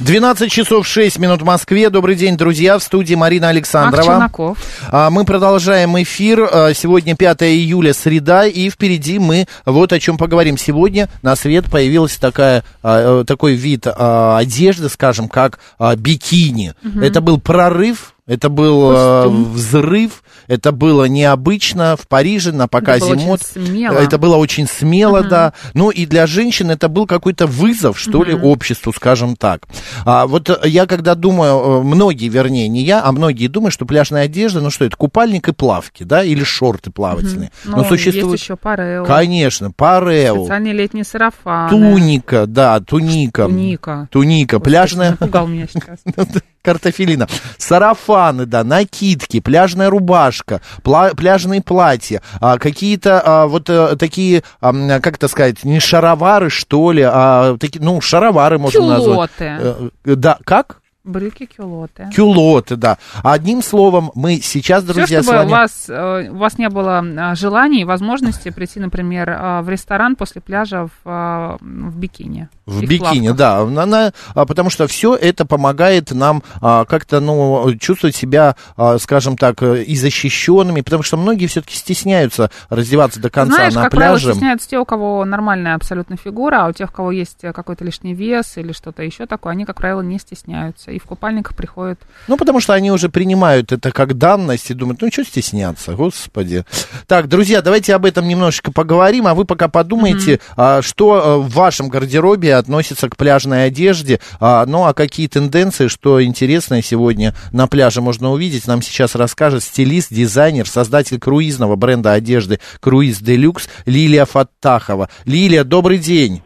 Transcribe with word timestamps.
12 0.00 0.52
часов 0.52 0.86
6 0.86 1.18
минут 1.18 1.40
в 1.40 1.44
Москве. 1.44 1.88
Добрый 1.88 2.16
день, 2.16 2.36
друзья. 2.36 2.78
В 2.78 2.82
студии 2.82 3.14
Марина 3.14 3.48
Александрова. 3.48 4.04
Челноков. 4.04 4.58
А, 4.90 5.08
Мы 5.08 5.24
продолжаем 5.24 6.00
эфир. 6.02 6.46
А, 6.52 6.74
Сегодня 6.74 7.16
5 7.16 7.42
июля, 7.44 7.94
среда, 7.94 8.46
и 8.46 8.68
впереди 8.68 9.18
мы 9.18 9.46
вот 9.64 9.92
о 9.94 9.98
чем 10.00 10.18
поговорим. 10.18 10.58
Сегодня 10.58 11.08
на 11.22 11.34
свет 11.34 11.70
появился 11.70 12.20
такая, 12.20 12.62
а, 12.82 13.22
э, 13.22 13.24
такой 13.24 13.54
вид 13.54 13.86
одежды, 13.86 14.88
скажем, 14.90 15.28
как 15.28 15.58
бикини. 15.96 16.74
Это 17.00 17.20
был 17.22 17.40
прорыв, 17.40 18.15
это 18.26 18.48
был 18.48 18.92
Костюм. 18.92 19.52
взрыв, 19.52 20.22
это 20.48 20.72
было 20.72 21.04
необычно 21.04 21.96
в 21.96 22.08
Париже 22.08 22.52
на 22.52 22.66
показе 22.68 23.04
было 23.06 23.14
очень 23.14 23.26
мод. 23.26 23.42
смело. 23.42 23.98
Это 23.98 24.18
было 24.18 24.36
очень 24.36 24.66
смело, 24.66 25.22
да. 25.22 25.52
Ну 25.74 25.90
и 25.90 26.06
для 26.06 26.26
женщин 26.26 26.70
это 26.70 26.88
был 26.88 27.06
какой-то 27.06 27.46
вызов, 27.46 27.98
что 27.98 28.24
ли, 28.24 28.34
обществу, 28.34 28.92
скажем 28.92 29.36
так. 29.36 29.66
А, 30.04 30.26
вот 30.26 30.50
э, 30.50 30.58
я 30.64 30.86
когда 30.86 31.14
думаю, 31.14 31.80
э, 31.80 31.82
многие, 31.82 32.28
вернее, 32.28 32.68
не 32.68 32.82
я, 32.82 33.02
а 33.04 33.12
многие 33.12 33.46
думают, 33.46 33.72
что 33.72 33.86
пляжная 33.86 34.24
одежда, 34.24 34.60
ну 34.60 34.70
что 34.70 34.84
это, 34.84 34.96
купальник 34.96 35.48
и 35.48 35.52
плавки, 35.52 36.02
да, 36.02 36.24
или 36.24 36.42
шорты 36.42 36.90
плавательные. 36.90 37.50
Ну, 37.64 37.84
есть 37.92 38.06
еще 38.06 38.56
парео. 38.56 39.04
Конечно, 39.04 39.70
парео, 39.70 40.44
Специальные 40.44 40.72
летние 40.72 41.04
сарафаны. 41.04 41.70
туника, 41.70 42.46
да, 42.46 42.80
туника. 42.80 43.44
Туника. 43.46 44.08
Туника, 44.10 44.60
пляжная... 44.60 45.12
Напугал 45.12 45.46
меня 45.46 45.66
сейчас. 45.68 46.00
Картофелина. 46.66 47.28
Сарафаны, 47.58 48.44
да, 48.44 48.64
накидки, 48.64 49.38
пляжная 49.38 49.88
рубашка, 49.88 50.60
пла- 50.82 51.14
пляжные 51.14 51.62
платья, 51.62 52.22
а, 52.40 52.58
какие-то 52.58 53.22
а, 53.24 53.46
вот 53.46 53.70
а, 53.70 53.94
такие, 53.96 54.42
а, 54.60 54.72
как 55.00 55.14
это 55.16 55.28
сказать, 55.28 55.62
не 55.62 55.78
шаровары, 55.78 56.50
что 56.50 56.90
ли, 56.90 57.02
а 57.06 57.56
такие, 57.58 57.80
ну, 57.82 58.00
шаровары 58.00 58.58
можно 58.58 58.80
назвать. 58.88 59.30
Кюлоты. 59.38 59.90
Э, 60.04 60.14
Да, 60.16 60.38
как? 60.44 60.78
Брюки 61.06 61.46
кюлоты. 61.46 62.08
Кюлоты, 62.14 62.76
да. 62.76 62.98
Одним 63.22 63.62
словом, 63.62 64.10
мы 64.14 64.40
сейчас, 64.42 64.82
друзья, 64.84 65.06
Все, 65.06 65.22
с 65.22 65.24
чтобы 65.24 65.38
вами... 65.38 65.48
у 65.48 65.50
вас, 65.52 65.86
э, 65.88 66.28
у 66.30 66.36
вас 66.36 66.58
не 66.58 66.68
было 66.68 66.98
а, 66.98 67.34
желания 67.36 67.82
и 67.82 67.84
возможности 67.84 68.50
прийти, 68.50 68.80
например, 68.80 69.30
а, 69.30 69.62
в 69.62 69.68
ресторан 69.70 70.16
после 70.16 70.40
пляжа 70.40 70.86
в, 70.86 70.90
а, 71.04 71.56
в 71.60 71.96
бикини. 71.96 72.48
В 72.66 72.82
и 72.82 72.86
бикини, 72.86 73.28
плавках. 73.28 73.36
да, 73.36 73.64
на- 73.64 73.86
на- 73.86 74.12
а, 74.34 74.44
потому 74.46 74.68
что 74.70 74.88
все 74.88 75.14
это 75.14 75.46
помогает 75.46 76.10
нам 76.10 76.42
как-то, 76.60 77.20
ну, 77.20 77.72
чувствовать 77.78 78.16
себя, 78.16 78.56
скажем 78.98 79.36
так, 79.36 79.62
э, 79.62 79.84
и 79.84 79.94
защищенными, 79.96 80.80
потому 80.80 81.02
что 81.04 81.16
многие 81.16 81.46
все-таки 81.46 81.76
стесняются 81.76 82.50
раздеваться 82.68 83.20
до 83.20 83.30
конца 83.30 83.54
Знаешь, 83.56 83.74
на 83.74 83.82
как 83.84 83.92
пляже. 83.92 84.06
правило, 84.14 84.32
стесняются 84.32 84.68
те, 84.68 84.78
у 84.78 84.84
кого 84.84 85.24
нормальная 85.24 85.74
абсолютно 85.76 86.16
фигура, 86.16 86.64
а 86.64 86.68
у 86.68 86.72
тех, 86.72 86.90
у 86.90 86.92
кого 86.92 87.12
есть 87.12 87.38
э, 87.44 87.52
какой-то 87.52 87.84
лишний 87.84 88.14
вес 88.14 88.56
или 88.56 88.72
что-то 88.72 89.02
еще 89.02 89.26
такое, 89.26 89.52
они, 89.52 89.64
как 89.64 89.76
правило, 89.76 90.00
не 90.02 90.18
стесняются. 90.18 90.90
И 90.96 90.98
в 90.98 91.04
купальниках 91.04 91.54
приходят. 91.54 92.00
Ну, 92.26 92.38
потому 92.38 92.58
что 92.58 92.72
они 92.72 92.90
уже 92.90 93.10
принимают 93.10 93.70
это 93.70 93.92
как 93.92 94.16
данность 94.16 94.70
и 94.70 94.74
думают, 94.74 95.02
ну, 95.02 95.12
что 95.12 95.26
стесняться, 95.26 95.92
господи. 95.92 96.64
Так, 97.06 97.28
друзья, 97.28 97.60
давайте 97.60 97.94
об 97.94 98.06
этом 98.06 98.26
немножечко 98.26 98.72
поговорим, 98.72 99.26
а 99.26 99.34
вы 99.34 99.44
пока 99.44 99.68
подумайте, 99.68 100.40
а, 100.56 100.80
что 100.80 101.12
а, 101.12 101.36
в 101.36 101.50
вашем 101.50 101.90
гардеробе 101.90 102.54
относится 102.54 103.10
к 103.10 103.16
пляжной 103.18 103.66
одежде, 103.66 104.20
а, 104.40 104.64
ну, 104.64 104.86
а 104.86 104.94
какие 104.94 105.26
тенденции, 105.26 105.88
что 105.88 106.24
интересное 106.24 106.80
сегодня 106.80 107.34
на 107.52 107.66
пляже 107.66 108.00
можно 108.00 108.32
увидеть, 108.32 108.66
нам 108.66 108.80
сейчас 108.80 109.14
расскажет 109.14 109.64
стилист, 109.64 110.08
дизайнер, 110.10 110.66
создатель 110.66 111.20
круизного 111.20 111.76
бренда 111.76 112.14
одежды 112.14 112.58
«Круиз 112.80 113.18
Делюкс» 113.18 113.68
Лилия 113.84 114.24
Фаттахова. 114.24 115.10
Лилия, 115.26 115.62
добрый 115.62 115.98
день. 115.98 116.40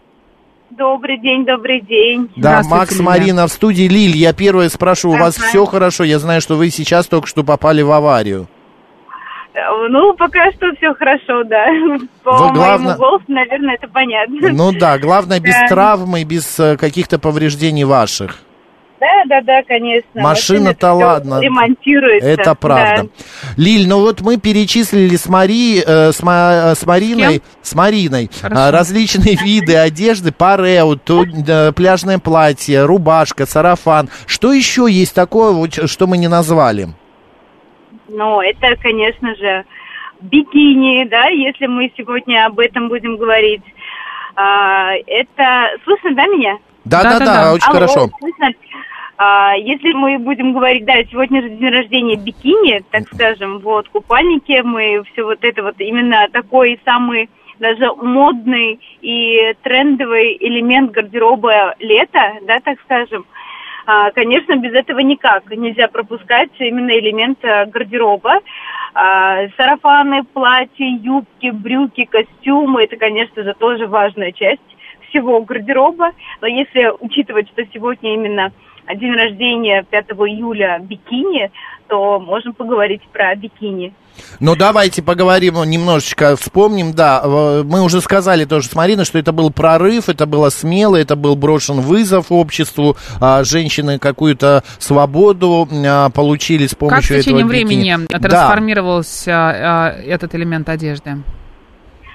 Добрый 0.81 1.19
день, 1.19 1.45
добрый 1.45 1.83
день. 1.83 2.31
Да, 2.37 2.63
Макс 2.65 2.93
Лилия. 2.93 3.05
Марина 3.05 3.47
в 3.47 3.53
студии. 3.53 3.83
Лиль, 3.87 4.17
я 4.17 4.33
первое 4.33 4.71
спрошу, 4.71 5.11
у 5.11 5.17
вас 5.19 5.37
Ага. 5.37 5.47
все 5.49 5.67
хорошо? 5.67 6.05
Я 6.05 6.19
знаю, 6.19 6.41
что 6.41 6.57
вы 6.57 6.71
сейчас 6.71 7.07
только 7.07 7.27
что 7.27 7.45
попали 7.45 7.83
в 7.83 7.91
аварию. 7.93 8.49
Э, 9.53 9.59
Ну, 9.91 10.15
пока 10.15 10.51
что 10.53 10.73
все 10.79 10.95
хорошо, 10.95 11.45
да. 11.45 11.67
По 12.25 12.33
Вы, 12.33 12.53
главное- 12.55 12.79
моему 12.79 12.99
голосу, 12.99 13.25
наверное, 13.29 13.75
это 13.75 13.89
понятно. 13.89 14.37
Ну 14.53 14.73
да, 14.73 14.99
главное 14.99 15.39
без 15.39 15.53
Да. 15.53 15.67
травмы, 15.69 16.25
без 16.25 16.59
э, 16.59 16.79
каких-то 16.79 17.19
повреждений 17.19 17.85
ваших. 17.85 18.39
Да, 19.00 19.25
да, 19.27 19.41
да, 19.41 19.62
конечно. 19.62 20.21
Машина-то 20.21 20.93
ладно. 20.93 21.41
Ремонтируется. 21.41 22.28
Это 22.28 22.55
правда. 22.55 23.05
да. 23.05 23.09
Лиль, 23.56 23.88
ну 23.88 24.00
вот 24.00 24.21
мы 24.21 24.37
перечислили 24.37 25.16
с, 25.16 25.27
Мари, 25.27 25.83
э, 25.84 26.12
с, 26.12 26.22
Ма- 26.22 26.72
э, 26.72 26.75
с 26.75 26.84
Мариной, 26.84 27.38
кем? 27.38 27.43
с 27.62 27.75
Мариной 27.75 28.31
Хорошо. 28.43 28.61
а, 28.62 28.71
различные 28.71 29.37
виды 29.37 29.75
одежды, 29.77 30.33
парео, 30.33 30.97
ту- 30.97 31.25
э, 31.25 31.72
пляжное 31.72 32.19
платье, 32.19 32.84
рубашка, 32.84 33.47
сарафан. 33.47 34.11
Что 34.27 34.53
еще 34.53 34.87
есть 34.91 35.15
такое, 35.15 35.53
вот, 35.53 35.72
что 35.88 36.06
мы 36.06 36.19
не 36.19 36.28
назвали? 36.28 36.88
Ну, 38.09 38.43
это, 38.43 38.77
конечно 38.82 39.34
же, 39.37 39.65
бикини, 40.21 41.09
да, 41.09 41.28
если 41.28 41.67
мы 41.67 41.91
сегодня 41.97 42.44
об 42.47 42.59
этом 42.59 42.88
будем 42.88 43.17
говорить. 43.17 43.62
А, 44.37 44.93
это... 45.06 45.71
Слышно, 45.84 46.15
да, 46.15 46.27
меня? 46.27 46.59
Да-да-да, 46.84 47.19
Да-да-да. 47.19 47.53
очень 47.55 47.67
Алло, 47.67 47.75
хорошо. 47.75 48.11
слышно? 48.19 48.49
А, 49.22 49.54
если 49.54 49.92
мы 49.92 50.19
будем 50.19 50.54
говорить, 50.54 50.86
да, 50.86 50.94
сегодня 51.04 51.42
же 51.42 51.50
день 51.50 51.69
рождения 51.69 52.16
бикини, 52.16 52.82
так 52.91 53.03
скажем, 53.12 53.58
вот, 53.58 53.86
купальники, 53.91 54.62
мы 54.62 55.03
все 55.12 55.25
вот 55.25 55.41
это 55.42 55.62
вот, 55.62 55.75
именно 55.78 56.26
такой 56.32 56.81
самый 56.86 57.28
даже 57.58 57.92
модный 57.97 58.81
и 59.03 59.54
трендовый 59.62 60.38
элемент 60.41 60.92
гардероба 60.92 61.75
лета, 61.81 62.38
да, 62.47 62.60
так 62.60 62.81
скажем. 62.81 63.26
А, 63.84 64.10
конечно, 64.12 64.56
без 64.56 64.72
этого 64.72 65.00
никак. 65.00 65.50
Нельзя 65.50 65.88
пропускать 65.88 66.52
именно 66.58 66.98
элемент 66.98 67.44
а, 67.44 67.66
гардероба. 67.66 68.41
А, 68.94 69.48
сарафаны, 69.58 70.25
платья, 70.25 70.87
юбки, 70.87 71.50
брюки, 71.50 72.06
костюмы, 72.06 72.84
это, 72.84 72.97
конечно 72.97 73.42
же, 73.42 73.52
тоже 73.52 73.87
важная 73.87 74.32
часть 74.32 74.62
всего 75.10 75.42
гардероба. 75.42 76.12
Но 76.41 76.47
если 76.47 76.91
учитывать, 77.00 77.48
что 77.48 77.66
сегодня 77.75 78.14
именно 78.14 78.52
день 78.95 79.12
рождения 79.15 79.84
5 79.91 80.05
июля 80.11 80.78
бикини, 80.81 81.51
то 81.89 82.19
можем 82.21 82.55
поговорить 82.55 83.03
про 83.12 83.34
бикини. 83.34 83.93
Ну, 84.39 84.56
давайте 84.56 85.03
поговорим 85.03 85.62
немножечко, 85.65 86.37
вспомним, 86.37 86.93
да, 86.93 87.23
э, 87.25 87.62
мы 87.65 87.83
уже 87.83 88.00
сказали 88.00 88.45
тоже 88.45 88.69
с 88.69 88.75
Мариной, 88.75 89.05
что 89.05 89.19
это 89.19 89.33
был 89.33 89.50
прорыв, 89.50 90.09
это 90.09 90.27
было 90.27 90.50
смело, 90.50 90.97
это 90.97 91.17
был 91.17 91.37
брошен 91.37 91.81
вызов 91.81 92.27
обществу, 92.31 92.97
а, 93.21 93.45
женщины 93.45 93.99
какую-то 93.99 94.62
свободу 94.79 95.69
а, 95.73 96.11
получили 96.11 96.67
с 96.67 96.70
Как 96.70 96.79
помощью 96.79 97.17
в 97.17 97.20
течение 97.20 97.44
этого 97.44 97.53
бикини. 97.53 97.69
времени 97.69 98.06
Да. 98.09 98.19
трансформировался 98.19 99.32
а, 99.32 99.88
этот 100.06 100.35
элемент 100.35 100.69
одежды? 100.69 101.17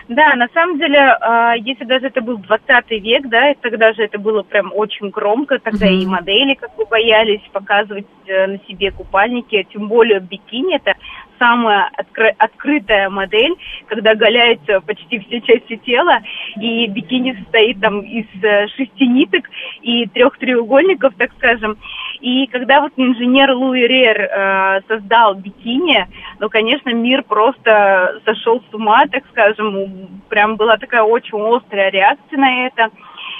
Да, 0.07 0.35
на 0.35 0.47
самом 0.53 0.77
деле, 0.77 0.99
а, 0.99 1.55
если 1.55 1.83
даже 1.83 2.07
это 2.07 2.21
был 2.21 2.37
20 2.37 2.91
век, 2.91 3.27
да, 3.27 3.51
и 3.51 3.55
тогда 3.55 3.91
же 3.93 4.03
это 4.03 4.19
было 4.19 4.43
прям 4.43 4.71
очень 4.73 5.09
громко, 5.09 5.57
тогда 5.57 5.87
Мгм. 5.87 5.95
и 5.95 6.05
модели 6.05 6.53
как 6.53 6.75
бы 6.75 6.85
боялись 6.85 7.41
показывать 7.51 8.05
э, 8.27 8.45
на 8.45 8.59
себе 8.67 8.91
купальники, 8.91 9.65
тем 9.73 9.87
более 9.87 10.19
бикини, 10.19 10.75
это 10.75 10.93
самая 11.39 11.89
откры- 11.97 12.35
открытая 12.37 13.09
модель, 13.09 13.55
когда 13.87 14.11
оголяются 14.11 14.81
почти 14.81 15.19
все 15.19 15.41
части 15.41 15.77
тела, 15.77 16.19
и 16.59 16.87
бикини 16.87 17.35
состоит 17.39 17.79
там 17.81 18.01
из 18.01 18.25
э, 18.41 18.67
шести 18.69 19.07
ниток 19.07 19.45
и 19.81 20.07
трех 20.07 20.37
треугольников, 20.37 21.13
так 21.17 21.31
скажем. 21.37 21.77
И 22.21 22.47
когда 22.47 22.81
вот 22.81 22.93
инженер 22.95 23.51
Луи 23.51 23.87
Рер 23.87 24.21
э, 24.21 24.81
создал 24.87 25.35
бикини, 25.35 26.07
ну, 26.39 26.49
конечно, 26.49 26.93
мир 26.93 27.23
просто 27.23 28.21
сошел 28.25 28.61
с 28.69 28.73
ума, 28.73 29.05
так 29.07 29.23
скажем, 29.31 30.21
прям 30.29 30.55
была 30.55 30.77
такая 30.77 31.03
очень 31.03 31.39
острая 31.39 31.89
реакция 31.89 32.37
на 32.37 32.67
это. 32.67 32.89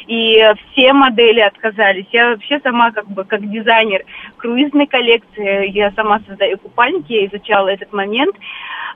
И 0.08 0.44
все 0.72 0.94
модели 0.94 1.40
отказались. 1.40 2.06
Я 2.12 2.30
вообще 2.30 2.60
сама 2.60 2.92
как 2.92 3.08
бы 3.08 3.24
как 3.24 3.50
дизайнер 3.50 4.04
круизной 4.38 4.88
коллекции, 4.88 5.70
я 5.72 5.92
сама 5.92 6.20
создаю 6.28 6.58
купальники, 6.58 7.14
я 7.14 7.26
изучала 7.28 7.70
этот 7.70 7.92
момент. 7.94 8.36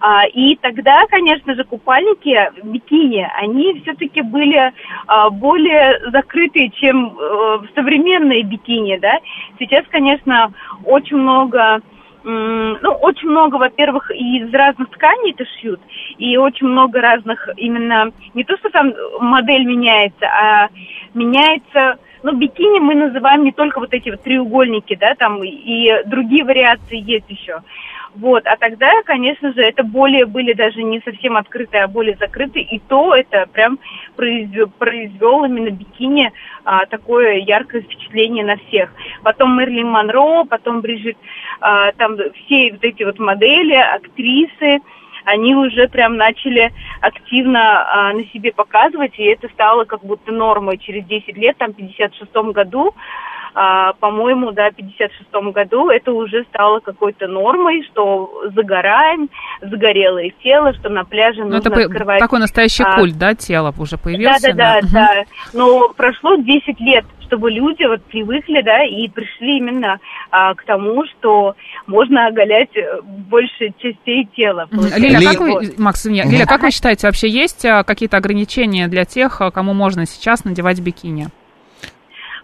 А, 0.01 0.25
и 0.27 0.55
тогда, 0.55 1.05
конечно 1.07 1.55
же, 1.55 1.63
купальники 1.63 2.37
бикини, 2.63 3.27
они 3.35 3.81
все-таки 3.81 4.21
были 4.21 4.71
а, 5.07 5.29
более 5.29 5.99
закрытые, 6.11 6.69
чем 6.69 7.17
э, 7.19 7.59
современные 7.75 8.43
бикини, 8.43 8.97
да. 8.97 9.19
Сейчас, 9.59 9.83
конечно, 9.89 10.53
очень 10.85 11.17
много 11.17 11.81
ну, 12.23 12.91
очень 13.01 13.29
много, 13.29 13.55
во-первых, 13.55 14.11
из 14.11 14.53
разных 14.53 14.89
тканей 14.89 15.31
это 15.31 15.45
шьют, 15.45 15.79
и 16.17 16.37
очень 16.37 16.67
много 16.67 17.01
разных 17.01 17.49
именно, 17.57 18.11
не 18.33 18.43
то, 18.43 18.57
что 18.57 18.69
там 18.69 18.93
модель 19.19 19.65
меняется, 19.65 20.25
а 20.25 20.69
меняется, 21.13 21.97
ну, 22.23 22.33
бикини 22.33 22.79
мы 22.79 22.95
называем 22.95 23.43
не 23.43 23.51
только 23.51 23.79
вот 23.79 23.93
эти 23.93 24.09
вот 24.09 24.21
треугольники, 24.21 24.95
да, 24.95 25.15
там 25.15 25.43
и 25.43 26.03
другие 26.05 26.43
вариации 26.43 26.99
есть 26.99 27.29
еще. 27.29 27.61
Вот, 28.15 28.45
а 28.47 28.57
тогда, 28.57 28.91
конечно 29.03 29.53
же, 29.53 29.61
это 29.61 29.83
более 29.83 30.25
были 30.25 30.53
даже 30.53 30.81
не 30.81 30.99
совсем 31.01 31.37
открытые, 31.37 31.83
а 31.83 31.87
более 31.87 32.15
закрытые, 32.17 32.65
и 32.65 32.79
то 32.79 33.13
это 33.13 33.45
прям 33.51 33.79
произвел, 34.15 34.67
произвел 34.67 35.45
именно 35.45 35.69
бикини 35.69 36.31
а, 36.63 36.85
такое 36.87 37.35
яркое 37.37 37.81
впечатление 37.81 38.43
на 38.43 38.57
всех. 38.57 38.91
Потом 39.23 39.57
Мерлин 39.57 39.89
Монро, 39.89 40.43
потом 40.45 40.81
Бриджит, 40.81 41.17
а, 41.61 41.91
там 41.93 42.17
все 42.17 42.71
вот 42.71 42.83
эти 42.83 43.03
вот 43.03 43.19
модели, 43.19 43.75
актрисы, 43.75 44.79
они 45.25 45.55
уже 45.55 45.87
прям 45.87 46.17
начали 46.17 46.71
активно 47.01 48.09
а, 48.09 48.13
на 48.13 48.25
себе 48.25 48.51
показывать, 48.51 49.19
и 49.19 49.23
это 49.23 49.47
стало 49.49 49.85
как 49.85 50.03
будто 50.03 50.31
нормой 50.31 50.77
через 50.77 51.05
10 51.05 51.37
лет, 51.37 51.57
там, 51.57 51.73
в 51.73 51.75
56 51.75 52.33
году, 52.53 52.95
а, 53.53 53.93
по-моему, 53.93 54.51
да, 54.51 54.69
в 54.71 54.75
56 54.75 55.29
году 55.53 55.89
это 55.89 56.11
уже 56.11 56.43
стало 56.45 56.79
какой-то 56.79 57.27
нормой, 57.27 57.83
что 57.91 58.31
загораем, 58.55 59.29
загорелое 59.61 60.31
тело, 60.43 60.73
что 60.73 60.89
на 60.89 61.03
пляже 61.03 61.43
ну, 61.43 61.55
нужно 61.55 61.69
это 61.69 61.81
открывать... 61.85 62.19
такой 62.19 62.39
настоящий 62.39 62.83
а, 62.83 62.95
культ, 62.95 63.17
да, 63.17 63.33
тела 63.33 63.73
уже 63.77 63.97
появился? 63.97 64.53
Да, 64.53 64.79
да, 64.81 64.81
да, 64.81 64.89
да. 64.91 65.23
Но 65.53 65.89
прошло 65.89 66.35
10 66.35 66.79
лет 66.79 67.05
чтобы 67.29 67.51
люди 67.51 67.83
вот 67.83 68.03
привыкли, 68.05 68.61
да, 68.63 68.83
и 68.83 69.07
пришли 69.07 69.57
именно 69.57 69.99
а, 70.31 70.55
к 70.55 70.63
тому, 70.65 71.03
что 71.05 71.55
можно 71.85 72.25
оголять 72.25 72.75
э, 72.75 73.01
больше 73.03 73.71
частей 73.77 74.27
тела. 74.35 74.67
Лиля, 74.71 75.21
как 75.21 75.39
вы, 75.39 75.73
Макс, 75.77 76.05
нет, 76.05 76.25
Лиля, 76.25 76.47
как 76.47 76.63
вы 76.63 76.71
считаете, 76.71 77.05
вообще 77.05 77.29
есть 77.29 77.63
а, 77.65 77.83
какие-то 77.83 78.17
ограничения 78.17 78.87
для 78.87 79.05
тех, 79.05 79.41
а, 79.41 79.51
кому 79.51 79.73
можно 79.73 80.07
сейчас 80.07 80.43
надевать 80.43 80.81
бикини? 80.81 81.27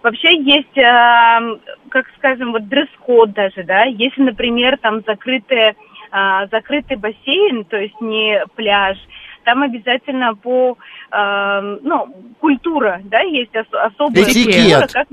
Вообще 0.06 0.40
есть, 0.40 0.78
э, 0.78 1.58
как 1.88 2.06
скажем, 2.16 2.52
вот 2.52 2.68
дресс-код 2.68 3.32
даже, 3.32 3.64
да, 3.64 3.82
если, 3.86 4.22
например, 4.22 4.78
там 4.78 5.00
закрытый, 5.04 5.70
э, 5.70 6.46
закрытый 6.52 6.96
бассейн, 6.96 7.64
то 7.64 7.76
есть 7.76 8.00
не 8.00 8.40
пляж, 8.54 8.96
там 9.42 9.64
обязательно 9.64 10.36
по, 10.36 10.78
э, 11.10 11.78
ну, 11.82 12.14
культура, 12.38 13.00
да, 13.02 13.18
есть 13.22 13.56
ос- 13.56 13.66
особая 13.72 14.22
Этикет. 14.22 14.54
культура, 14.54 14.86
как 14.92 15.08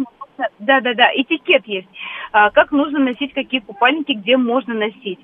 да, 0.59 0.79
да, 0.81 0.93
да, 0.93 1.09
этикет 1.13 1.65
есть. 1.65 1.87
А, 2.31 2.49
как 2.51 2.71
нужно 2.71 2.99
носить 2.99 3.33
какие 3.33 3.61
купальники, 3.61 4.11
где 4.13 4.37
можно 4.37 4.73
носить. 4.73 5.19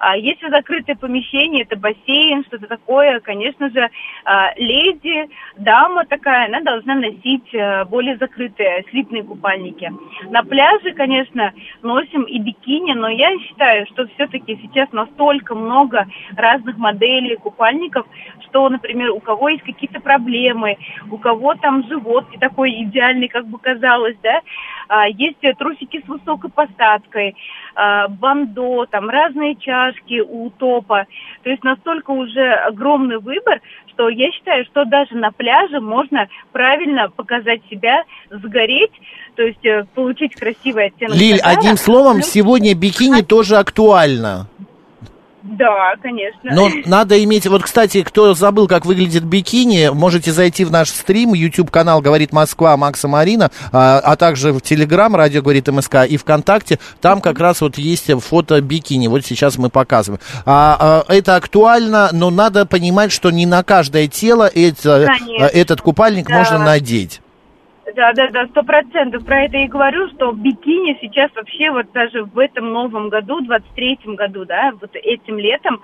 А 0.00 0.16
если 0.16 0.48
закрытое 0.48 0.96
помещение, 0.96 1.62
это 1.62 1.76
бассейн, 1.76 2.42
что-то 2.46 2.66
такое, 2.66 3.20
конечно 3.20 3.68
же, 3.68 3.90
а, 4.24 4.50
леди, 4.56 5.28
дама 5.58 6.06
такая, 6.06 6.46
она 6.46 6.62
должна 6.62 6.94
носить 6.94 7.54
а, 7.54 7.84
более 7.84 8.16
закрытые 8.16 8.86
слитные 8.88 9.22
купальники. 9.22 9.92
На 10.30 10.42
пляже, 10.42 10.92
конечно, 10.92 11.52
носим 11.82 12.22
и 12.22 12.38
бикини, 12.38 12.94
но 12.94 13.08
я 13.10 13.38
считаю, 13.40 13.86
что 13.88 14.06
все-таки 14.14 14.58
сейчас 14.62 14.90
настолько 14.92 15.54
много 15.54 16.06
разных 16.34 16.78
моделей 16.78 17.36
купальников, 17.36 18.06
что, 18.48 18.70
например, 18.70 19.10
у 19.10 19.20
кого 19.20 19.50
есть 19.50 19.64
какие-то 19.64 20.00
проблемы, 20.00 20.78
у 21.10 21.18
кого 21.18 21.54
там 21.56 21.86
живот 21.86 22.24
не 22.30 22.38
такой 22.38 22.72
идеальный, 22.84 23.28
как 23.28 23.46
бы 23.46 23.58
казалось, 23.58 24.16
да, 24.22 24.40
а, 24.88 25.08
есть 25.08 25.40
трусики 25.58 26.02
с 26.02 26.08
высокой 26.08 26.50
посадкой, 26.50 27.36
а, 27.74 28.08
бандо, 28.08 28.86
там 28.86 29.10
разные 29.10 29.56
чашки 29.90 30.20
у 30.20 30.50
топа. 30.50 31.06
То 31.42 31.50
есть 31.50 31.62
настолько 31.64 32.10
уже 32.10 32.52
огромный 32.52 33.18
выбор, 33.18 33.60
что 33.88 34.08
я 34.08 34.30
считаю, 34.32 34.64
что 34.66 34.84
даже 34.84 35.14
на 35.14 35.30
пляже 35.30 35.80
можно 35.80 36.28
правильно 36.52 37.10
показать 37.10 37.60
себя, 37.70 38.02
сгореть, 38.30 38.92
то 39.36 39.42
есть 39.42 39.64
э, 39.64 39.84
получить 39.94 40.34
красивый 40.34 40.86
оттенок. 40.86 41.16
Лиль, 41.16 41.36
загара. 41.36 41.58
одним 41.58 41.76
словом, 41.76 42.22
сегодня 42.22 42.74
бикини 42.74 43.22
тоже 43.22 43.56
актуально. 43.56 44.46
Да, 45.42 45.94
конечно. 46.02 46.50
Но 46.52 46.70
надо 46.84 47.22
иметь... 47.24 47.46
Вот, 47.46 47.62
кстати, 47.62 48.02
кто 48.02 48.34
забыл, 48.34 48.68
как 48.68 48.84
выглядит 48.84 49.24
бикини, 49.24 49.90
можете 49.92 50.32
зайти 50.32 50.64
в 50.64 50.70
наш 50.70 50.90
стрим, 50.90 51.32
YouTube-канал 51.32 52.02
«Говорит 52.02 52.32
Москва» 52.32 52.76
Макса 52.76 53.08
Марина, 53.08 53.50
а, 53.72 53.98
а 54.00 54.16
также 54.16 54.52
в 54.52 54.60
Телеграм, 54.60 55.16
радио 55.16 55.40
«Говорит 55.40 55.68
МСК» 55.68 56.06
и 56.08 56.16
ВКонтакте. 56.16 56.78
Там 57.00 57.20
как 57.20 57.40
раз 57.40 57.62
вот 57.62 57.78
есть 57.78 58.10
фото 58.22 58.60
бикини. 58.60 59.08
Вот 59.08 59.24
сейчас 59.24 59.56
мы 59.56 59.70
показываем. 59.70 60.20
А, 60.44 61.04
а, 61.08 61.12
это 61.12 61.36
актуально, 61.36 62.10
но 62.12 62.30
надо 62.30 62.66
понимать, 62.66 63.10
что 63.10 63.30
не 63.30 63.46
на 63.46 63.62
каждое 63.62 64.08
тело 64.08 64.46
это, 64.46 65.08
этот 65.38 65.80
купальник 65.80 66.28
да. 66.28 66.38
можно 66.38 66.58
надеть. 66.58 67.20
Да, 67.94 68.12
да, 68.12 68.28
да, 68.28 68.46
сто 68.48 68.62
процентов. 68.62 69.24
Про 69.24 69.44
это 69.44 69.56
и 69.58 69.66
говорю, 69.66 70.08
что 70.10 70.32
бикини 70.32 70.98
сейчас 71.00 71.30
вообще 71.34 71.70
вот 71.70 71.90
даже 71.92 72.24
в 72.24 72.38
этом 72.38 72.72
новом 72.72 73.08
году, 73.08 73.40
23-м 73.40 74.16
году, 74.16 74.44
да, 74.44 74.72
вот 74.80 74.90
этим 74.94 75.38
летом, 75.38 75.80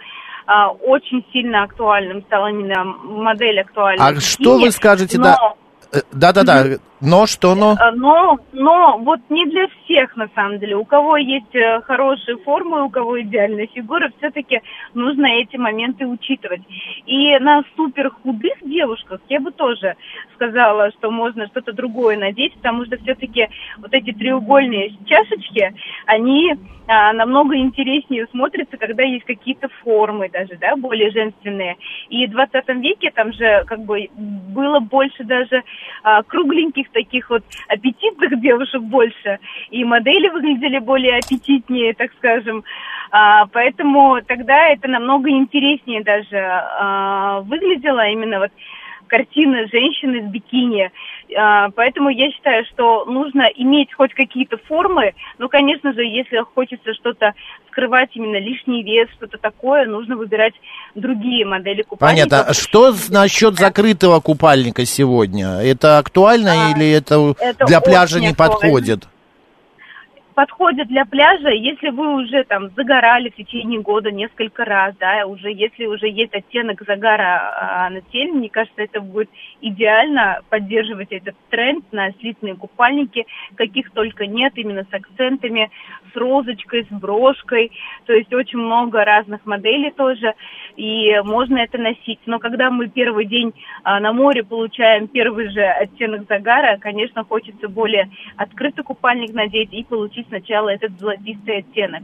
а, 0.47 0.71
очень 0.71 1.25
сильно 1.33 1.65
актуальным 1.65 2.23
стала 2.23 2.51
именно 2.51 2.85
модель 2.85 3.61
актуальна. 3.61 4.07
А 4.07 4.11
бикини, 4.11 4.21
что 4.21 4.59
вы 4.59 4.71
скажете, 4.71 5.19
но... 5.19 5.25
да? 5.25 5.37
Э, 5.93 5.99
да-да-да, 6.13 6.79
но 7.01 7.27
что 7.27 7.55
но? 7.55 7.75
Э, 7.75 7.91
но, 7.95 8.39
но 8.53 8.99
вот 8.99 9.21
не 9.29 9.47
для 9.47 9.69
всех, 9.69 10.17
на 10.17 10.29
самом 10.35 10.59
деле. 10.59 10.77
У 10.77 10.85
кого 10.85 11.17
есть 11.17 11.55
э, 11.55 11.81
хорошие 11.83 12.39
формы, 12.39 12.83
у 12.85 12.91
кого 12.91 13.21
идеальная 13.21 13.67
фигура, 13.67 14.11
все-таки 14.19 14.63
нужно 14.95 15.27
эти 15.27 15.57
моменты 15.57 16.07
учитывать. 16.07 16.63
И 17.07 17.39
на 17.39 17.65
супер 17.77 18.11
худых 18.11 18.55
девушках 18.63 19.21
я 19.29 19.41
бы 19.41 19.51
тоже 19.53 19.97
сказала, 20.35 20.91
что 20.93 21.11
можно 21.11 21.47
что-то 21.49 21.73
другое 21.73 22.17
надеть, 22.17 22.55
потому 22.55 22.85
что 22.87 22.97
все-таки 22.99 23.49
вот 23.79 23.93
эти 23.93 24.13
треугольные 24.13 24.97
чашечки, 25.07 25.75
они 26.07 26.55
а, 26.89 27.13
намного 27.13 27.57
интереснее 27.57 28.27
смотрятся, 28.31 28.77
когда 28.77 29.03
есть 29.03 29.25
какие-то 29.25 29.69
формы 29.83 30.29
даже, 30.29 30.57
да, 30.61 30.77
более 30.77 31.11
женственные. 31.11 31.77
И 32.11 32.27
в 32.27 32.31
20 32.31 32.69
веке 32.77 33.11
там 33.11 33.33
же 33.33 33.65
как 33.67 33.81
бы 33.81 34.09
было 34.17 34.79
больше 34.79 35.25
даже 35.25 35.65
а, 36.03 36.23
кругленьких 36.23 36.86
таких 36.93 37.31
вот 37.31 37.43
аппетитных 37.69 38.41
девушек 38.41 38.83
больше, 38.83 39.39
и 39.71 39.85
модели 39.85 40.29
выглядели 40.29 40.79
более 40.79 41.19
аппетитнее, 41.19 41.95
так 41.95 42.11
скажем. 42.19 42.65
А, 43.11 43.47
поэтому 43.47 44.21
тогда 44.27 44.69
это 44.69 44.89
намного 44.89 45.31
интереснее 45.31 46.03
даже 46.03 46.37
а, 46.39 47.41
выглядело 47.43 48.07
именно 48.09 48.41
вот 48.41 48.51
картина 49.07 49.67
женщины 49.69 50.23
с 50.23 50.31
бикини. 50.31 50.91
А, 51.37 51.71
поэтому 51.71 52.09
я 52.09 52.31
считаю, 52.31 52.65
что 52.67 53.05
нужно 53.05 53.43
иметь 53.57 53.93
хоть 53.93 54.15
какие-то 54.15 54.59
формы, 54.69 55.15
но, 55.39 55.49
конечно 55.49 55.93
же, 55.93 56.03
если 56.03 56.39
хочется 56.55 56.95
что-то 56.95 57.33
скрывать, 57.69 58.11
именно 58.15 58.39
лишний 58.39 58.83
вес, 58.83 59.09
что-то 59.17 59.39
такое, 59.39 59.87
нужно 59.87 60.17
выбирать 60.17 60.55
другие 60.95 61.45
модели 61.45 61.83
купальников. 61.83 62.31
Понятно. 62.31 62.55
Что 62.55 62.95
насчет 63.11 63.57
закрытого 63.57 64.21
купальника 64.21 64.85
сегодня? 64.85 65.61
Это 65.61 65.99
актуально 65.99 66.69
а, 66.69 66.71
или 66.71 66.91
это, 66.91 67.35
это 67.39 67.67
для 67.67 67.81
пляжа 67.81 68.21
не 68.21 68.29
актуально. 68.29 68.55
подходит? 68.55 69.09
Подходит 70.37 70.89
для 70.89 71.07
пляжа, 71.07 71.49
если 71.49 71.89
вы 71.89 72.23
уже 72.23 72.45
там 72.45 72.69
загорали 72.77 73.31
в 73.31 73.37
течение 73.37 73.81
года 73.81 74.11
несколько 74.13 74.67
раз, 74.67 74.95
да, 75.01 75.27
уже 75.27 75.51
если 75.51 75.87
уже 75.87 76.09
есть 76.09 76.35
оттенок 76.35 76.83
загара 76.87 77.55
а, 77.59 77.89
на 77.89 78.03
теле, 78.03 78.33
мне 78.33 78.51
кажется, 78.51 78.83
это 78.83 79.01
будет 79.01 79.31
идеально 79.63 80.43
поддерживать 80.51 81.11
этот 81.11 81.37
тренд 81.49 81.91
на 81.91 82.13
слитные 82.21 82.55
купальники, 82.55 83.25
каких 83.55 83.91
только 83.93 84.27
нет, 84.27 84.53
именно 84.57 84.85
с 84.85 84.93
акцентами, 84.93 85.71
с 86.13 86.17
розочкой, 86.17 86.85
с 86.85 86.93
брошкой, 86.93 87.73
то 88.05 88.13
есть 88.13 88.33
очень 88.35 88.59
много 88.59 89.07
разных 89.07 89.47
моделей 89.47 89.91
тоже. 89.91 90.35
И 90.77 91.21
можно 91.25 91.59
это 91.59 91.79
носить. 91.79 92.21
Но 92.27 92.39
когда 92.39 92.71
мы 92.71 92.89
первый 92.89 93.27
день 93.27 93.53
а, 93.83 93.99
на 93.99 94.13
море 94.13 94.45
получаем 94.45 95.09
первый 95.09 95.51
же 95.51 95.63
оттенок 95.63 96.27
загара, 96.29 96.79
конечно, 96.79 97.25
хочется 97.25 97.69
более 97.69 98.11
открытый 98.37 98.85
купальник 98.85 99.33
надеть 99.33 99.73
и 99.73 99.85
получить 99.85 100.29
сначала 100.29 100.69
этот 100.69 100.99
золотистый 100.99 101.59
оттенок. 101.59 102.03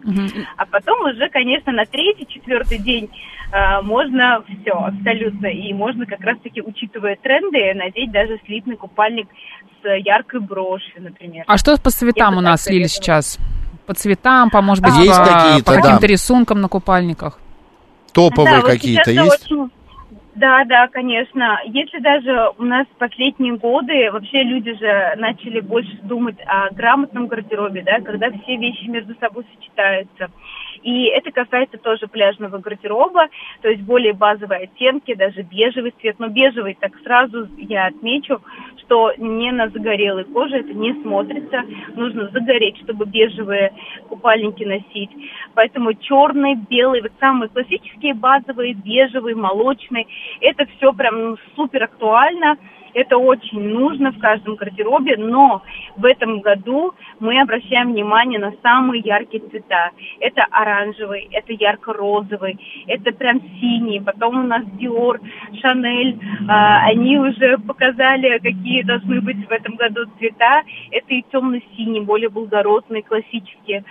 А 0.56 0.66
потом 0.66 1.02
уже, 1.02 1.28
конечно, 1.28 1.72
на 1.72 1.84
третий, 1.84 2.26
четвертый 2.26 2.78
день 2.78 3.10
а, 3.52 3.82
можно 3.82 4.42
все 4.46 4.72
абсолютно. 4.72 5.46
И 5.46 5.72
можно 5.74 6.06
как 6.06 6.20
раз-таки, 6.20 6.62
учитывая 6.62 7.16
тренды, 7.16 7.74
надеть 7.74 8.10
даже 8.10 8.40
слитный 8.46 8.76
купальник 8.76 9.28
с 9.82 9.88
яркой 9.98 10.40
брошью, 10.40 11.02
например. 11.02 11.44
А 11.46 11.58
что 11.58 11.76
по 11.80 11.90
цветам 11.90 12.34
Я 12.34 12.38
у 12.38 12.40
нас, 12.40 12.68
Лили, 12.68 12.86
сейчас? 12.86 13.38
По 13.86 13.94
цветам, 13.94 14.48
по, 14.48 14.62
может 14.62 14.82
быть, 14.82 14.94
Есть 14.96 15.18
по, 15.18 15.72
по 15.72 15.74
да. 15.74 15.82
каким-то 15.82 16.06
рисункам 16.06 16.60
на 16.60 16.68
купальниках? 16.68 17.41
Топовые 18.12 18.56
Да, 18.56 18.60
вот 18.60 18.70
какие-то 18.70 19.10
сейчас 19.10 19.24
есть? 19.24 19.52
очень- 19.52 19.70
Да, 20.34 20.64
да, 20.64 20.88
конечно. 20.88 21.60
Если 21.66 21.98
даже 21.98 22.50
у 22.58 22.64
нас 22.64 22.86
в 22.86 22.98
последние 22.98 23.56
годы 23.56 24.10
вообще 24.10 24.42
люди 24.42 24.72
же 24.78 25.14
начали 25.16 25.60
больше 25.60 25.96
думать 26.02 26.36
о 26.46 26.70
грамотном 26.72 27.26
гардеробе, 27.26 27.82
да, 27.82 28.00
когда 28.00 28.30
все 28.30 28.56
вещи 28.56 28.86
между 28.86 29.14
собой 29.20 29.44
сочетаются. 29.54 30.28
И 30.82 31.04
это 31.06 31.30
касается 31.30 31.78
тоже 31.78 32.06
пляжного 32.08 32.58
гардероба, 32.58 33.28
то 33.60 33.68
есть 33.68 33.82
более 33.82 34.12
базовые 34.12 34.64
оттенки, 34.64 35.14
даже 35.14 35.42
бежевый 35.42 35.94
цвет. 36.00 36.16
Но 36.18 36.28
бежевый, 36.28 36.76
так 36.78 36.92
сразу 37.04 37.48
я 37.56 37.86
отмечу, 37.86 38.40
что 38.78 39.12
не 39.16 39.52
на 39.52 39.68
загорелой 39.68 40.24
коже 40.24 40.58
это 40.58 40.72
не 40.72 40.92
смотрится. 41.02 41.64
Нужно 41.94 42.28
загореть, 42.28 42.78
чтобы 42.78 43.06
бежевые 43.06 43.72
купальники 44.08 44.64
носить. 44.64 45.10
Поэтому 45.54 45.94
черный, 45.94 46.54
белый, 46.54 47.02
вот 47.02 47.12
самые 47.20 47.48
классические 47.48 48.14
базовые, 48.14 48.74
бежевый, 48.74 49.34
молочный, 49.34 50.06
это 50.40 50.66
все 50.76 50.92
прям 50.92 51.36
супер 51.54 51.84
актуально. 51.84 52.58
Это 52.94 53.16
очень 53.16 53.60
нужно 53.60 54.12
в 54.12 54.18
каждом 54.18 54.56
гардеробе, 54.56 55.16
но 55.16 55.62
в 55.96 56.04
этом 56.04 56.40
году 56.40 56.94
мы 57.20 57.40
обращаем 57.40 57.92
внимание 57.92 58.38
на 58.38 58.52
самые 58.62 59.02
яркие 59.04 59.42
цвета. 59.48 59.90
Это 60.20 60.44
оранжевый, 60.50 61.28
это 61.32 61.52
ярко-розовый, 61.52 62.58
это 62.86 63.12
прям 63.12 63.40
синий. 63.60 64.00
Потом 64.00 64.44
у 64.44 64.46
нас 64.46 64.62
Dior, 64.78 65.20
Chanel, 65.62 66.18
а, 66.48 66.84
они 66.86 67.18
уже 67.18 67.58
показали, 67.58 68.38
какие 68.38 68.82
должны 68.82 69.20
быть 69.20 69.46
в 69.46 69.50
этом 69.50 69.76
году 69.76 70.06
цвета. 70.18 70.62
Это 70.90 71.14
и 71.14 71.24
темно-синий, 71.32 72.00
более 72.00 72.28
благородные, 72.28 73.02
классические. 73.02 73.84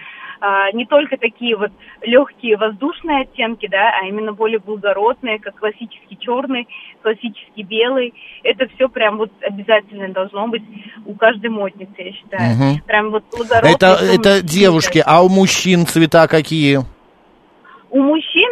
А, 0.44 0.72
не 0.72 0.88
только 0.88 1.18
такие 1.18 1.56
вот 1.56 1.72
легкие 2.02 2.58
воздушные 2.58 3.22
оттенки, 3.22 3.68
да, 3.68 3.92
а 4.02 4.08
именно 4.08 4.34
более 4.34 4.58
благородные, 4.58 5.38
как 5.38 5.60
классический 5.60 6.18
черный, 6.20 6.68
классический 7.04 7.62
белый. 7.62 8.16
Это 8.42 8.68
все 8.74 8.90
прям 8.90 9.18
вот 9.18 9.32
обязательно 9.42 10.10
должно 10.10 10.48
быть 10.48 10.64
у 11.06 11.14
каждой 11.14 11.52
модницы, 11.52 11.94
я 11.98 12.12
считаю. 12.14 12.56
Мгм. 12.56 12.82
Прям 12.88 13.12
вот 13.12 13.24
благородный. 13.32 13.76
Это, 13.76 13.98
это 14.02 14.42
девушки, 14.42 15.04
а 15.06 15.24
у 15.24 15.30
мужчин 15.30 15.86
цвета 15.86 16.28
какие? 16.28 16.80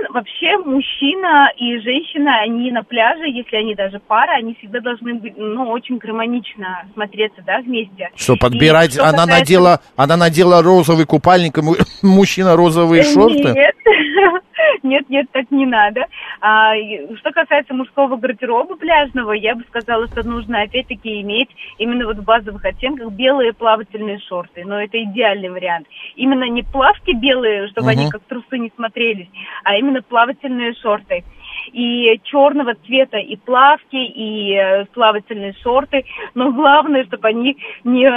Вообще 0.09 0.57
мужчина 0.65 1.51
и 1.55 1.77
женщина, 1.79 2.39
они 2.41 2.71
на 2.71 2.83
пляже, 2.83 3.27
если 3.27 3.55
они 3.57 3.75
даже 3.75 3.99
пара, 3.99 4.31
они 4.37 4.55
всегда 4.55 4.79
должны 4.79 5.13
быть, 5.15 5.33
ну, 5.37 5.69
очень 5.69 5.97
гармонично 5.97 6.83
смотреться, 6.95 7.43
да, 7.45 7.59
вместе. 7.61 8.09
Что, 8.15 8.33
И 8.33 8.39
подбирать? 8.39 8.93
что 8.93 9.03
Она 9.03 9.11
касается- 9.25 9.39
надела, 9.39 9.79
она 9.95 10.17
надела 10.17 10.63
розовый 10.63 11.05
купальник, 11.05 11.57
и 11.59 11.61
му- 11.61 11.75
мужчина 12.01 12.55
розовые 12.55 13.03
шорты? 13.03 13.53
Нет, 13.53 13.75
нет, 14.83 15.09
нет, 15.09 15.27
так 15.31 15.49
не 15.51 15.65
надо. 15.65 16.05
А, 16.41 16.73
что 17.17 17.31
касается 17.31 17.73
мужского 17.73 18.17
гардероба 18.17 18.75
пляжного, 18.75 19.33
я 19.33 19.55
бы 19.55 19.63
сказала, 19.69 20.07
что 20.07 20.23
нужно 20.23 20.61
опять-таки 20.61 21.21
иметь 21.21 21.49
именно 21.77 22.05
вот 22.05 22.17
в 22.17 22.23
базовых 22.23 22.63
оттенках 22.65 23.11
белые 23.11 23.53
плавательные 23.53 24.19
шорты. 24.19 24.63
Но 24.65 24.81
это 24.81 25.01
идеальный 25.03 25.49
вариант. 25.49 25.87
Именно 26.15 26.49
не 26.49 26.63
плавки 26.63 27.11
белые, 27.11 27.67
чтобы 27.69 27.89
они 27.89 28.03
Мгм. 28.03 28.11
как 28.11 28.21
трусы 28.23 28.57
не 28.57 28.71
смотрелись, 28.75 29.29
а 29.63 29.75
именно 29.75 30.01
плавательные 30.01 30.73
шорты. 30.75 31.23
И 31.71 32.19
черного 32.23 32.75
цвета 32.85 33.17
и 33.17 33.35
плавки, 33.35 33.95
и 33.95 34.53
э, 34.53 34.85
плавательные 34.93 35.53
шорты. 35.61 36.05
Но 36.33 36.51
главное, 36.51 37.03
чтобы 37.05 37.27
они 37.27 37.57
не, 37.83 38.07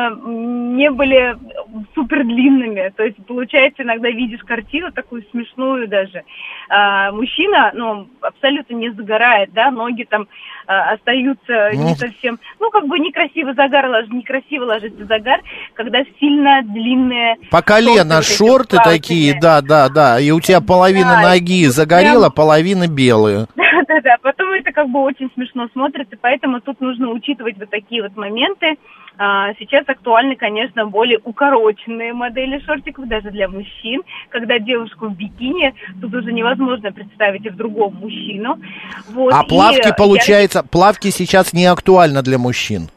не 0.75 0.91
были 0.91 1.37
супер 1.95 2.25
длинными. 2.25 2.93
То 2.97 3.05
есть, 3.05 3.17
получается, 3.27 3.83
иногда 3.83 4.09
видишь 4.11 4.41
картину 4.41 4.93
такую 4.93 5.25
смешную 5.31 5.89
даже. 5.89 6.23
А, 6.69 7.13
мужчина, 7.13 7.71
ну, 7.75 8.09
абсолютно 8.21 8.75
не 8.75 8.91
загорает, 8.91 9.53
да, 9.53 9.71
ноги 9.71 10.05
там 10.05 10.29
а, 10.67 10.93
остаются 10.93 11.71
не 11.73 11.91
Ну. 11.91 11.95
совсем, 11.97 12.39
ну, 12.61 12.71
как 12.71 12.87
бы 12.87 12.99
некрасиво 12.99 13.55
загар 13.55 13.89
ложится, 13.89 14.15
некрасиво 14.15 14.65
ложится 14.65 15.05
загар, 15.05 15.41
когда 15.75 16.05
сильно 16.21 16.63
длинные 16.63 17.37
По 17.51 17.63
колено 17.63 18.23
шорты 18.23 18.53
шорты 18.53 18.79
такие, 18.85 19.39
да, 19.41 19.61
да, 19.61 19.89
да. 19.89 20.21
И 20.21 20.31
у 20.31 20.41
тебя 20.41 20.61
половина 20.61 21.21
Да, 21.23 21.31
ноги 21.31 21.67
загорела, 21.67 22.31
половина 22.31 22.87
Да-да-да, 23.57 24.17
потом 24.23 24.53
это 24.53 24.73
как 24.73 24.89
бы 24.89 25.01
очень 25.03 25.31
смешно 25.35 25.69
смотрится, 25.73 26.17
поэтому 26.21 26.61
тут 26.61 26.81
нужно 26.81 27.09
учитывать 27.11 27.59
вот 27.59 27.71
такие 27.71 28.03
вот 28.03 28.17
моменты. 28.17 28.77
А, 29.19 29.53
Сейчас 29.59 29.87
актуальны, 29.89 30.37
конечно, 30.37 30.87
более 30.87 31.19
укороченные 31.23 32.13
модели 32.15 32.59
шортиков, 32.61 33.07
даже 33.09 33.31
для 33.31 33.49
мужчин. 33.49 34.03
Когда 34.31 34.59
девушку 34.59 35.09
в 35.09 35.17
бикини, 35.17 35.75
тут 36.01 36.15
уже 36.15 36.33
невозможно 36.33 36.93
представить 36.93 37.45
и 37.45 37.51
в 37.51 37.57
другом 37.57 37.95
мужчину. 37.97 38.59
Вот, 39.11 39.35
А 39.35 39.43
и 39.43 39.49
плавки, 39.49 39.87
я- 39.89 39.93
получается, 39.95 40.63
плавки 40.69 41.11
сейчас 41.11 41.53
не 41.53 41.67
актуально 41.67 42.23
для 42.23 42.39
мужчин. 42.39 42.89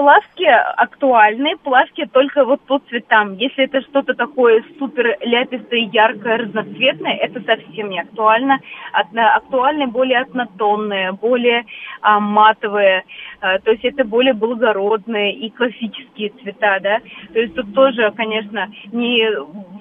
Плавки 0.00 0.46
актуальны, 0.46 1.58
плавки 1.62 2.06
только 2.10 2.46
вот 2.46 2.62
по 2.62 2.78
цветам. 2.88 3.34
Если 3.34 3.64
это 3.64 3.82
что-то 3.82 4.14
такое 4.14 4.64
супер 4.78 5.18
ляпистое, 5.20 5.90
яркое, 5.92 6.38
разноцветное, 6.38 7.16
это 7.16 7.42
совсем 7.42 7.90
не 7.90 8.00
актуально. 8.00 8.60
Актуальны 8.94 9.88
более 9.88 10.20
однотонные, 10.20 11.12
более 11.12 11.66
а, 12.00 12.18
матовые, 12.18 13.04
а, 13.42 13.58
то 13.58 13.72
есть 13.72 13.84
это 13.84 14.04
более 14.04 14.32
благородные 14.32 15.34
и 15.34 15.50
классические 15.50 16.30
цвета, 16.42 16.78
да. 16.80 17.00
То 17.34 17.38
есть 17.38 17.54
тут 17.54 17.74
тоже, 17.74 18.10
конечно, 18.16 18.70
не 18.92 19.28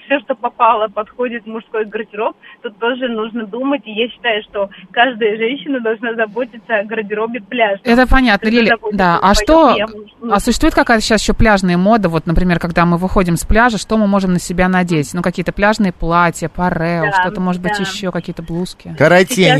все, 0.06 0.20
что 0.20 0.36
попало, 0.36 0.90
подходит 0.90 1.44
в 1.44 1.48
мужской 1.48 1.86
гардероб, 1.86 2.36
тут 2.62 2.78
тоже 2.78 3.08
нужно 3.08 3.46
думать, 3.46 3.84
и 3.86 3.92
я 3.92 4.10
считаю, 4.10 4.44
что 4.44 4.70
каждая 4.92 5.38
женщина 5.38 5.80
должна 5.80 6.14
заботиться 6.16 6.80
о 6.80 6.84
гардеробе 6.84 7.40
пляжа. 7.42 7.80
Это 7.86 8.06
понятно, 8.06 8.50
Лили. 8.50 8.76
Да, 8.92 9.20
а 9.22 9.34
что, 9.34 9.76
а 10.22 10.40
существует 10.40 10.74
какая-то 10.74 11.04
сейчас 11.04 11.22
еще 11.22 11.34
пляжная 11.34 11.78
мода? 11.78 12.10
Вот, 12.10 12.26
например, 12.26 12.60
когда 12.60 12.86
мы 12.86 12.98
выходим 12.98 13.38
с 13.38 13.46
пляжа, 13.46 13.78
что 13.78 13.98
мы 13.98 14.08
можем 14.08 14.34
на 14.34 14.40
себя 14.40 14.68
надеть? 14.68 15.14
Ну, 15.14 15.22
какие-то 15.22 15.52
пляжные 15.52 15.94
платья, 15.94 16.50
парео, 16.50 17.06
Да, 17.06 17.22
что-то, 17.22 17.42
может 17.42 17.62
быть, 17.62 17.74
да. 17.78 17.84
еще 17.84 18.12
какие-то 18.12 18.44
блузки. 18.44 18.96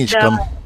Сейчас, 0.06 0.24
да. 0.38 0.60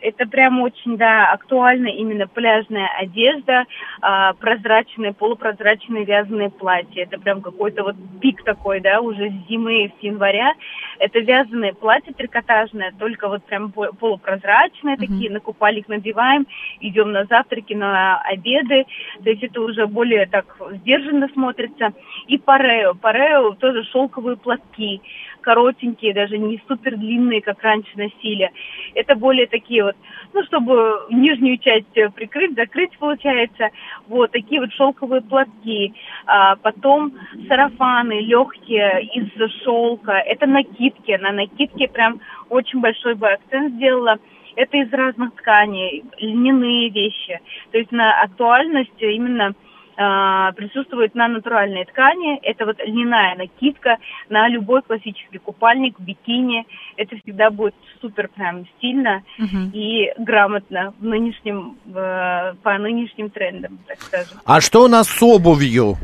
Это 0.00 0.24
прям 0.26 0.60
очень, 0.60 0.96
да, 0.96 1.32
актуально 1.32 1.88
именно 1.88 2.28
пляжная 2.28 2.88
одежда, 3.00 3.64
а, 4.00 4.34
прозрачные, 4.34 5.12
полупрозрачные 5.12 6.04
вязаные 6.04 6.50
платья. 6.50 7.02
Это 7.02 7.18
прям 7.18 7.40
какой-то 7.42 7.82
вот 7.82 7.96
пик 8.20 8.44
такой, 8.44 8.80
да, 8.80 9.00
уже 9.00 9.30
с 9.30 9.48
зимы, 9.48 9.92
с 9.98 10.02
января. 10.04 10.52
Это 10.98 11.20
вязаные 11.20 11.74
платья 11.74 12.12
трикотажные, 12.12 12.92
только 12.98 13.28
вот 13.28 13.44
прям 13.44 13.72
по- 13.72 13.92
полупрозрачные 13.92 14.96
такие, 14.96 15.30
на 15.30 15.40
купальник 15.40 15.88
надеваем, 15.88 16.46
идем 16.80 17.12
на 17.12 17.24
завтраки, 17.24 17.74
на 17.74 18.20
обеды. 18.20 18.84
То 19.22 19.30
есть 19.30 19.42
это 19.42 19.60
уже 19.60 19.86
более 19.86 20.26
так 20.26 20.56
сдержанно 20.70 21.28
смотрится. 21.28 21.92
И 22.26 22.38
парео. 22.38 22.94
Парео 22.94 23.52
тоже 23.54 23.84
шелковые 23.84 24.36
платки 24.36 25.00
коротенькие, 25.46 26.12
даже 26.12 26.38
не 26.38 26.60
супер 26.66 26.96
длинные, 26.96 27.40
как 27.40 27.62
раньше 27.62 27.90
носили. 27.94 28.50
Это 28.94 29.14
более 29.14 29.46
такие 29.46 29.84
вот, 29.84 29.96
ну, 30.32 30.44
чтобы 30.44 31.06
нижнюю 31.10 31.58
часть 31.58 31.96
э, 31.96 32.10
прикрыть, 32.10 32.54
закрыть, 32.54 32.96
получается. 32.98 33.70
Вот 34.08 34.32
такие 34.32 34.60
вот 34.60 34.72
шелковые 34.72 35.22
платки. 35.22 35.94
А, 36.26 36.56
потом 36.56 37.12
сарафаны 37.48 38.20
легкие 38.20 39.04
из 39.14 39.30
шелка. 39.62 40.12
Это 40.12 40.46
накидки. 40.46 41.12
На 41.12 41.32
накидке 41.32 41.88
прям 41.88 42.20
очень 42.48 42.80
большой 42.80 43.14
бы 43.14 43.28
акцент 43.28 43.74
сделала. 43.74 44.18
Это 44.56 44.76
из 44.78 44.90
разных 44.92 45.34
тканей, 45.34 46.04
льняные 46.18 46.88
вещи. 46.90 47.40
То 47.72 47.78
есть 47.78 47.92
на 47.92 48.22
актуальность 48.22 49.00
именно 49.00 49.54
присутствует 49.96 51.14
на 51.14 51.28
натуральной 51.28 51.84
ткани. 51.86 52.38
Это 52.42 52.66
вот 52.66 52.76
льняная 52.84 53.34
накидка 53.36 53.96
на 54.28 54.48
любой 54.48 54.82
классический 54.82 55.38
купальник, 55.38 55.98
бикини. 55.98 56.66
Это 56.96 57.16
всегда 57.24 57.50
будет 57.50 57.74
супер 58.00 58.28
прям 58.28 58.66
стильно 58.76 59.22
Мгм. 59.38 59.70
и 59.72 60.12
грамотно 60.18 60.92
в 60.98 61.04
нынешнем, 61.04 61.76
в- 61.86 62.56
по 62.62 62.78
нынешним 62.78 63.30
трендам, 63.30 63.78
так 63.86 64.00
скажем. 64.00 64.38
А 64.44 64.60
что 64.60 64.84
у 64.84 64.88
нас 64.88 65.08
с 65.08 65.22
обувью? 65.22 65.96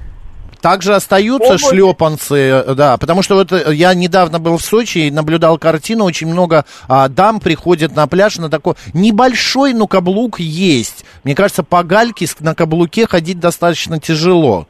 Также 0.60 0.94
остаются 0.94 1.54
Обувь. 1.54 1.68
шлепанцы, 1.68 2.36
э, 2.36 2.74
да, 2.74 2.96
потому 2.96 3.22
что 3.22 3.34
вот 3.34 3.52
э, 3.52 3.74
я 3.74 3.94
недавно 3.94 4.38
был 4.38 4.58
в 4.58 4.64
Сочи 4.64 4.98
и 4.98 5.10
наблюдал 5.10 5.58
картину, 5.58 6.04
очень 6.04 6.28
много 6.28 6.64
а, 6.88 7.08
дам 7.08 7.40
приходят 7.40 7.96
на 7.96 8.06
пляж 8.06 8.38
на 8.38 8.48
такой 8.48 8.74
небольшой, 8.92 9.72
но 9.72 9.86
каблук 9.86 10.38
есть. 10.38 11.04
Мне 11.24 11.34
кажется, 11.34 11.62
по 11.62 11.82
гальке 11.82 12.28
на 12.40 12.54
каблуке 12.54 13.06
ходить 13.06 13.40
достаточно 13.40 13.98
тяжело. 13.98 14.66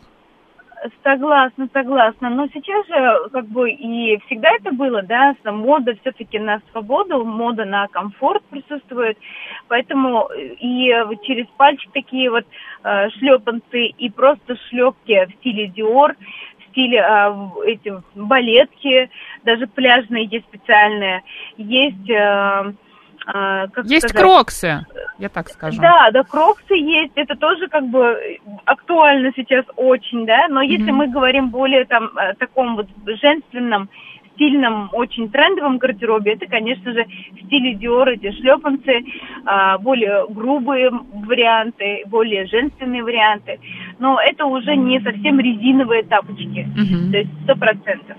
Согласна, 1.05 1.69
согласна. 1.73 2.29
Но 2.31 2.49
сейчас 2.49 2.87
же, 2.89 3.29
как 3.31 3.47
бы, 3.47 3.71
и 3.71 4.19
всегда 4.27 4.51
это 4.51 4.73
было, 4.73 5.03
да, 5.03 5.35
мода 5.45 5.95
все-таки 6.01 6.39
на 6.41 6.61
свободу, 6.71 7.25
мода 7.25 7.65
на 7.65 7.87
комфорт 7.89 8.43
присутствует. 8.51 9.17
Поэтому 9.69 10.29
и 10.35 10.89
через 11.23 11.47
пальчик 11.57 11.93
такие 11.93 12.31
вот 12.31 12.45
э, 12.83 13.11
шлепанцы 13.11 13.87
и 13.87 14.11
просто 14.11 14.57
шлепки 14.69 15.27
в 15.27 15.35
стиле 15.37 15.69
Диор, 15.69 16.17
в 16.59 16.71
стиле 16.71 16.99
э, 16.99 17.33
эти 17.67 17.93
балетки, 18.17 19.09
даже 19.45 19.69
пляжные 19.69 20.25
есть 20.25 20.47
специальные. 20.47 21.23
Есть, 21.59 22.11
э, 22.11 22.73
э, 23.27 23.67
как 23.73 23.85
Есть 23.85 24.09
сказать, 24.09 24.27
кроксы, 24.27 24.87
я 25.19 25.29
так 25.29 25.49
скажу. 25.49 25.81
да, 25.81 26.11
да, 26.11 26.23
кроксы 26.25 26.75
есть, 26.75 27.13
это 27.15 27.37
тоже 27.37 27.69
как 27.69 27.87
бы 27.89 28.01
э, 28.01 28.39
актуально 28.65 29.33
сейчас 29.37 29.65
очень, 29.77 30.27
да, 30.27 30.49
но 30.49 30.63
если 30.63 30.91
Мгм. 30.91 30.97
мы 30.97 31.09
говорим 31.09 31.51
более 31.51 31.85
там 31.85 32.11
о 32.17 32.35
таком 32.35 32.77
вот 32.77 32.89
женственном, 33.07 33.89
стильном, 34.35 34.89
очень 34.93 35.31
трендовом 35.31 35.79
гардеробе, 35.79 36.33
это, 36.33 36.47
конечно 36.47 36.93
же, 36.93 37.05
в 37.05 37.47
стиле 37.47 37.75
Диор, 37.75 38.09
эти 38.09 38.33
шлепанцы, 38.33 39.05
а, 39.45 39.79
более 39.79 40.27
грубые 40.29 40.91
варианты, 40.91 42.03
более 42.07 42.47
женственные 42.47 43.03
варианты, 43.03 43.61
но 43.99 44.19
это 44.21 44.47
уже 44.47 44.75
не 44.77 45.01
совсем 45.01 45.39
резиновые 45.39 46.03
тапочки, 46.05 46.67
Мгм. 46.77 47.13
то 47.13 47.19
есть 47.19 47.31
сто 47.45 47.57
процентов. 47.57 48.17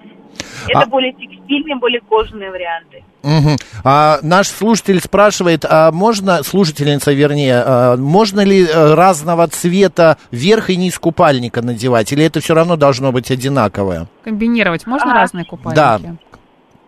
Это 0.67 0.79
А- 0.81 0.85
более 0.85 1.13
текстильные, 1.13 1.75
более 1.75 2.01
кожаные 2.01 2.49
варианты. 2.51 3.03
Мгм. 3.23 3.57
А, 3.83 4.19
наш 4.21 4.47
слушатель 4.49 4.99
спрашивает, 5.01 5.65
а 5.69 5.91
можно, 5.91 6.43
слушательница 6.43 7.11
вернее, 7.13 7.63
а, 7.65 7.97
можно 7.97 8.41
ли 8.41 8.65
э, 8.65 8.93
разного 8.93 9.47
цвета 9.47 10.17
верх 10.31 10.69
и 10.69 10.75
низ 10.77 10.97
купальника 10.99 11.61
надевать, 11.61 12.11
или 12.11 12.25
это 12.25 12.39
все 12.41 12.53
равно 12.53 12.75
должно 12.75 13.11
быть 13.11 13.31
одинаковое? 13.31 14.07
Комбинировать 14.23 14.85
можно 14.87 15.11
А, 15.11 15.15
разные 15.15 15.45
купальники? 15.45 15.75
Да. 15.75 15.99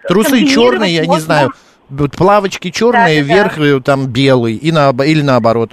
Трусы 0.08 0.46
черные, 0.46 0.94
я 0.96 1.02
не 1.02 1.08
можно. 1.08 1.24
знаю, 1.26 1.54
вот 1.90 2.12
плавочки 2.14 2.70
черные, 2.72 3.22
Да-да-да. 3.24 3.34
верх 3.44 3.58
э, 3.60 3.82
там 3.82 4.08
белый, 4.08 4.56
и 4.56 4.72
на, 4.72 4.90
или 5.04 5.22
наоборот. 5.22 5.72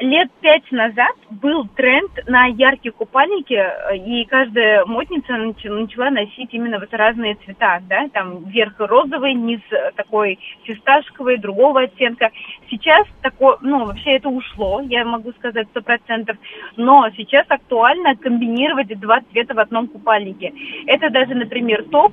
Лет 0.00 0.30
пять 0.40 0.70
назад 0.70 1.14
был 1.28 1.66
тренд 1.74 2.10
на 2.28 2.46
яркие 2.46 2.92
купальники, 2.92 3.54
э, 3.54 3.96
и 3.96 4.24
каждая 4.26 4.84
модница 4.84 5.32
нач- 5.32 5.68
начала 5.68 6.10
носить 6.10 6.50
именно 6.52 6.78
вот 6.78 6.92
разные 6.92 7.34
цвета, 7.44 7.80
да, 7.88 8.08
там 8.12 8.44
верх 8.44 8.74
розовый, 8.78 9.34
низ 9.34 9.60
э, 9.72 9.90
такой 9.96 10.38
фисташковый, 10.62 11.38
другого 11.38 11.82
оттенка. 11.82 12.30
Сейчас 12.70 13.08
такое, 13.22 13.56
ну, 13.60 13.86
вообще 13.86 14.12
это 14.12 14.28
ушло, 14.28 14.80
я 14.82 15.04
могу 15.04 15.32
сказать 15.32 15.66
сто 15.70 15.82
процентов, 15.82 16.36
но 16.76 17.08
сейчас 17.16 17.46
актуально 17.48 18.14
комбинировать 18.14 18.96
два 19.00 19.20
цвета 19.32 19.54
в 19.54 19.58
одном 19.58 19.88
купальнике. 19.88 20.52
Это 20.86 21.10
даже, 21.10 21.34
например, 21.34 21.84
топ 21.90 22.12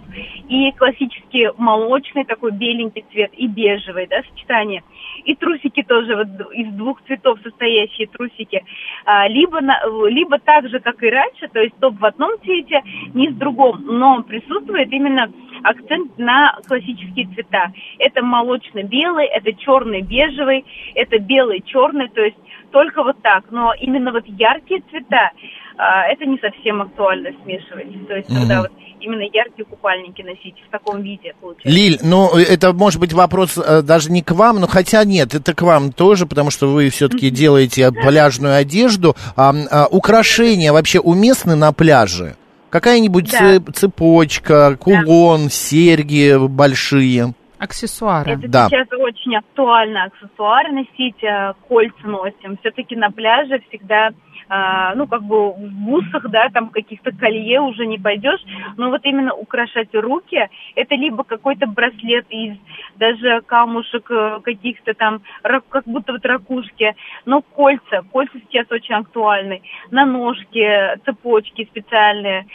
и 0.50 0.72
классический 0.72 1.52
молочный 1.58 2.26
такой 2.26 2.52
беленький 2.52 3.06
цвет 3.12 3.32
и 3.34 3.48
бежевый, 3.48 4.08
да, 4.08 4.24
сочетание. 4.32 4.82
И 5.26 5.36
трусики 5.36 5.84
тоже 5.84 6.16
вот 6.16 6.54
из 6.54 6.68
двух 6.74 7.02
цветов 7.04 7.40
состоящие 7.44 8.08
трусики. 8.08 8.64
А, 9.06 9.28
либо, 9.28 9.60
на- 9.60 9.82
либо 10.08 10.40
так 10.40 10.70
же, 10.70 10.80
как 10.80 11.02
и 11.04 11.10
раньше, 11.10 11.48
то 11.48 11.60
есть 11.60 11.76
топ 11.80 12.00
в 12.00 12.06
одном 12.06 12.32
цвете, 12.44 12.82
низ 13.14 13.32
в 13.34 13.38
другом, 13.38 13.84
но 13.86 14.24
присутствует 14.24 14.92
именно 14.92 15.32
акцент 15.64 16.18
на 16.18 16.58
классические 16.68 17.28
цвета. 17.34 17.72
Это 17.98 18.24
молочно-белый, 18.24 19.26
это 19.26 19.54
черный-бежевый, 19.54 20.64
это 20.94 21.18
белый-черный, 21.18 22.10
то 22.10 22.22
есть 22.24 22.38
только 22.76 23.04
вот 23.04 23.16
так. 23.22 23.46
Но 23.52 23.74
именно 23.80 24.12
вот 24.12 24.26
яркие 24.28 24.82
цвета, 24.92 25.32
а, 25.78 26.08
это 26.08 26.26
не 26.26 26.38
совсем 26.40 26.82
актуально 26.82 27.30
смешивать. 27.42 28.08
То 28.08 28.16
есть 28.16 28.28
когда 28.28 28.64
вот 28.64 28.72
именно 29.00 29.22
яркие 29.22 29.64
купальники 29.64 30.22
носить 30.22 30.56
в 30.68 30.70
таком 30.72 31.02
виде 31.02 31.34
получается. 31.40 31.70
Лиль, 31.70 32.00
ну, 32.04 32.36
это 32.36 32.74
может 32.74 33.00
быть 33.00 33.14
вопрос 33.14 33.58
э, 33.58 33.82
даже 33.82 34.12
не 34.12 34.22
к 34.22 34.32
вам, 34.32 34.60
но 34.60 34.68
хотя 34.68 35.06
нет, 35.06 35.34
это 35.34 35.54
к 35.54 35.62
вам 35.62 35.94
тоже, 35.94 36.26
потому 36.26 36.52
что 36.52 36.68
вы 36.68 36.90
все-таки 36.90 37.30
делаете 37.30 37.90
пляжную 37.94 38.56
одежду. 38.56 39.16
А, 39.38 39.54
а, 39.72 39.88
украшения 39.88 40.74
вообще 40.74 41.00
уместны 41.00 41.56
на 41.56 41.72
пляже? 41.72 42.36
Какая-нибудь 42.72 43.32
Да. 43.32 43.56
цеп- 43.56 43.72
цепочка, 43.72 44.76
кулон, 44.78 45.50
серьги 45.50 46.36
большие? 46.46 47.34
Аксессуары. 47.60 48.34
Это 48.34 48.48
Да. 48.48 48.68
сейчас 48.68 48.88
очень 48.92 49.36
актуально 49.36 50.04
аксессуары 50.06 50.72
носить, 50.72 51.24
э, 51.24 51.54
кольца 51.68 52.08
носим. 52.08 52.58
Все-таки 52.58 52.96
на 52.96 53.12
пляже 53.12 53.62
всегда, 53.70 54.12
а, 54.50 54.94
ну, 54.96 55.08
как 55.08 55.24
бы 55.24 55.54
в 55.54 55.72
бусах, 55.72 56.30
да, 56.30 56.50
там 56.50 56.70
каких-то 56.70 57.12
колье 57.12 57.62
уже 57.62 57.86
не 57.86 57.98
пойдешь. 57.98 58.42
Но 58.78 58.90
вот 58.90 59.02
именно 59.04 59.34
украшать 59.34 59.94
руки, 59.94 60.50
это 60.76 60.96
либо 60.96 61.24
какой-то 61.24 61.68
браслет 61.68 62.26
из 62.30 62.58
даже 62.96 63.42
камушек 63.42 64.10
э, 64.12 64.40
каких-то 64.44 64.94
там, 64.94 65.22
как 65.70 65.86
будто 65.86 66.14
вот 66.14 66.26
ракушки. 66.26 66.94
Но 67.26 67.42
кольца, 67.42 68.04
кольца 68.12 68.38
сейчас 68.48 68.70
очень 68.70 68.96
актуальны. 68.96 69.62
На 69.92 70.06
ножки, 70.06 70.98
цепочки 71.06 71.68
специальные. 71.72 72.46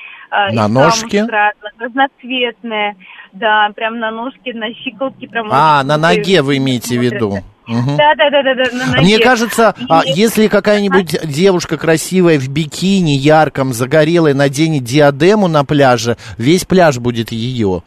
Из 0.49 0.55
На 0.55 0.63
камушек 0.65 1.13
разных, 1.29 1.73
разноцветные. 1.79 2.97
Да, 3.33 3.71
прям 3.77 3.99
на 3.99 4.11
ножке, 4.11 4.53
на 4.55 4.73
щиколотке. 4.75 5.29
Прям 5.29 5.49
А, 5.51 5.83
на 5.85 5.97
ноге 5.97 6.43
вы 6.43 6.57
имеете 6.57 6.99
в 6.99 7.03
виду? 7.03 7.39
Мгм. 7.67 7.97
Да, 7.97 8.15
да, 8.17 8.31
да, 8.31 8.43
да, 8.43 8.55
да, 8.55 8.77
на 8.77 8.87
ноге. 8.87 9.03
Мне 9.03 9.19
кажется, 9.21 9.75
а, 9.89 10.03
И- 10.05 10.11
если 10.13 10.49
какая-нибудь 10.49 11.17
девушка 11.25 11.77
красивая 11.77 12.39
в 12.39 12.49
бикини, 12.49 13.13
ярком, 13.13 13.73
загорелой, 13.73 14.35
наденет 14.35 14.83
диадему 14.83 15.47
на 15.47 15.65
пляже, 15.65 16.17
весь 16.37 16.65
пляж 16.65 16.99
будет 16.99 17.31
ее. 17.31 17.83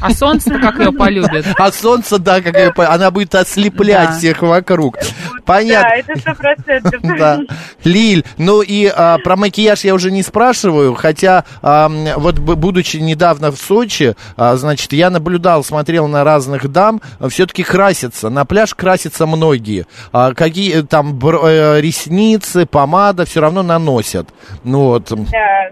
А 0.00 0.10
солнце 0.10 0.50
как 0.58 0.80
ее 0.80 0.90
полюбит? 0.92 1.46
А 1.58 1.70
солнце, 1.70 2.18
да, 2.18 2.40
как 2.40 2.56
ее 2.56 2.72
по- 2.72 2.90
она 2.92 3.10
будет 3.12 3.34
ослеплять 3.36 4.08
Да. 4.10 4.18
всех 4.18 4.42
вокруг. 4.42 4.96
Да, 4.98 5.06
Понятно. 5.44 5.88
это 5.94 6.18
сто 6.20 6.34
процентов. 6.34 7.00
Да. 7.18 7.40
Лиль, 7.84 8.24
ну 8.36 8.62
и 8.62 8.86
а, 8.92 9.18
про 9.18 9.36
макияж 9.36 9.84
я 9.84 9.94
уже 9.94 10.10
не 10.10 10.22
спрашиваю, 10.24 10.94
хотя 10.94 11.44
а, 11.62 11.88
вот 12.16 12.38
будучи 12.40 12.96
недавно 12.96 13.52
в 13.52 13.56
Сочи, 13.58 14.16
а, 14.36 14.56
значит, 14.56 14.92
я 14.92 15.08
наблюдал, 15.08 15.62
смотрел 15.62 16.08
на 16.08 16.24
разных 16.24 16.68
дам, 16.72 17.00
все-таки 17.28 17.62
красятся, 17.62 18.28
на 18.28 18.44
пляж 18.44 18.74
красятся 18.74 19.26
многие. 19.26 19.86
А, 20.12 20.34
какие 20.34 20.82
там 20.82 21.14
бр- 21.14 21.40
э, 21.44 21.80
ресницы, 21.80 22.66
помада 22.66 23.24
все 23.24 23.40
равно 23.40 23.62
наносят. 23.62 24.28
Ну 24.64 24.80
вот. 24.86 25.12
Да. 25.30 25.68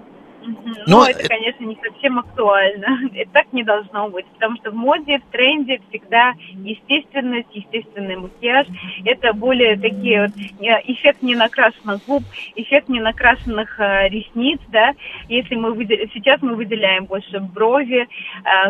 Но 0.86 0.98
Но 0.98 1.06
это, 1.06 1.20
э- 1.22 1.28
конечно, 1.28 1.64
не 1.64 1.78
совсем 1.82 2.18
актуально. 2.18 3.00
Это 3.14 3.30
так 3.32 3.52
не 3.52 3.62
должно 3.62 4.08
быть, 4.08 4.26
потому 4.26 4.56
что 4.56 4.70
в 4.70 4.74
моде, 4.74 5.18
в 5.18 5.32
тренде 5.32 5.80
всегда 5.88 6.34
естественность, 6.52 7.48
естественный 7.52 8.16
макияж. 8.16 8.66
Это 9.04 9.32
более 9.32 9.76
такие 9.76 10.22
вот 10.22 10.30
э, 10.36 10.80
эффект 10.92 11.22
ненакрашенных 11.22 12.04
губ, 12.06 12.22
эффект 12.56 12.88
ненакрашенных 12.88 13.80
э, 13.80 14.08
ресниц, 14.08 14.60
да. 14.68 14.94
Если 15.28 15.54
мы 15.54 15.72
выде- 15.72 16.08
сейчас 16.12 16.42
мы 16.42 16.54
выделяем 16.54 17.06
больше 17.06 17.40
брови, 17.40 18.08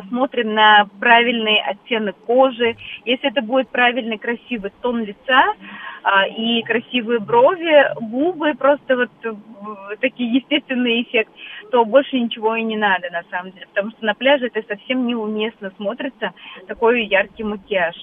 смотрим 0.08 0.54
на 0.54 0.86
правильный 1.00 1.60
оттенок 1.60 2.16
кожи. 2.26 2.76
Если 3.04 3.28
это 3.30 3.42
будет 3.42 3.68
правильный 3.68 4.18
красивый 4.18 4.70
тон 4.82 5.04
лица 5.04 5.54
и 6.36 6.62
красивые 6.62 7.20
брови, 7.20 7.86
губы, 8.00 8.54
просто 8.54 8.96
вот 8.96 9.10
такие 10.00 10.34
естественный 10.34 11.02
эффект, 11.02 11.30
то 11.74 11.84
больше 11.84 12.20
ничего 12.20 12.54
и 12.54 12.62
не 12.62 12.76
надо 12.76 13.10
на 13.10 13.22
самом 13.32 13.50
деле, 13.50 13.66
потому 13.74 13.90
что 13.90 14.04
на 14.06 14.14
пляже 14.14 14.46
это 14.46 14.60
совсем 14.68 15.08
неуместно 15.08 15.72
смотрится, 15.76 16.30
такой 16.68 17.04
яркий 17.06 17.42
макияж. 17.42 17.96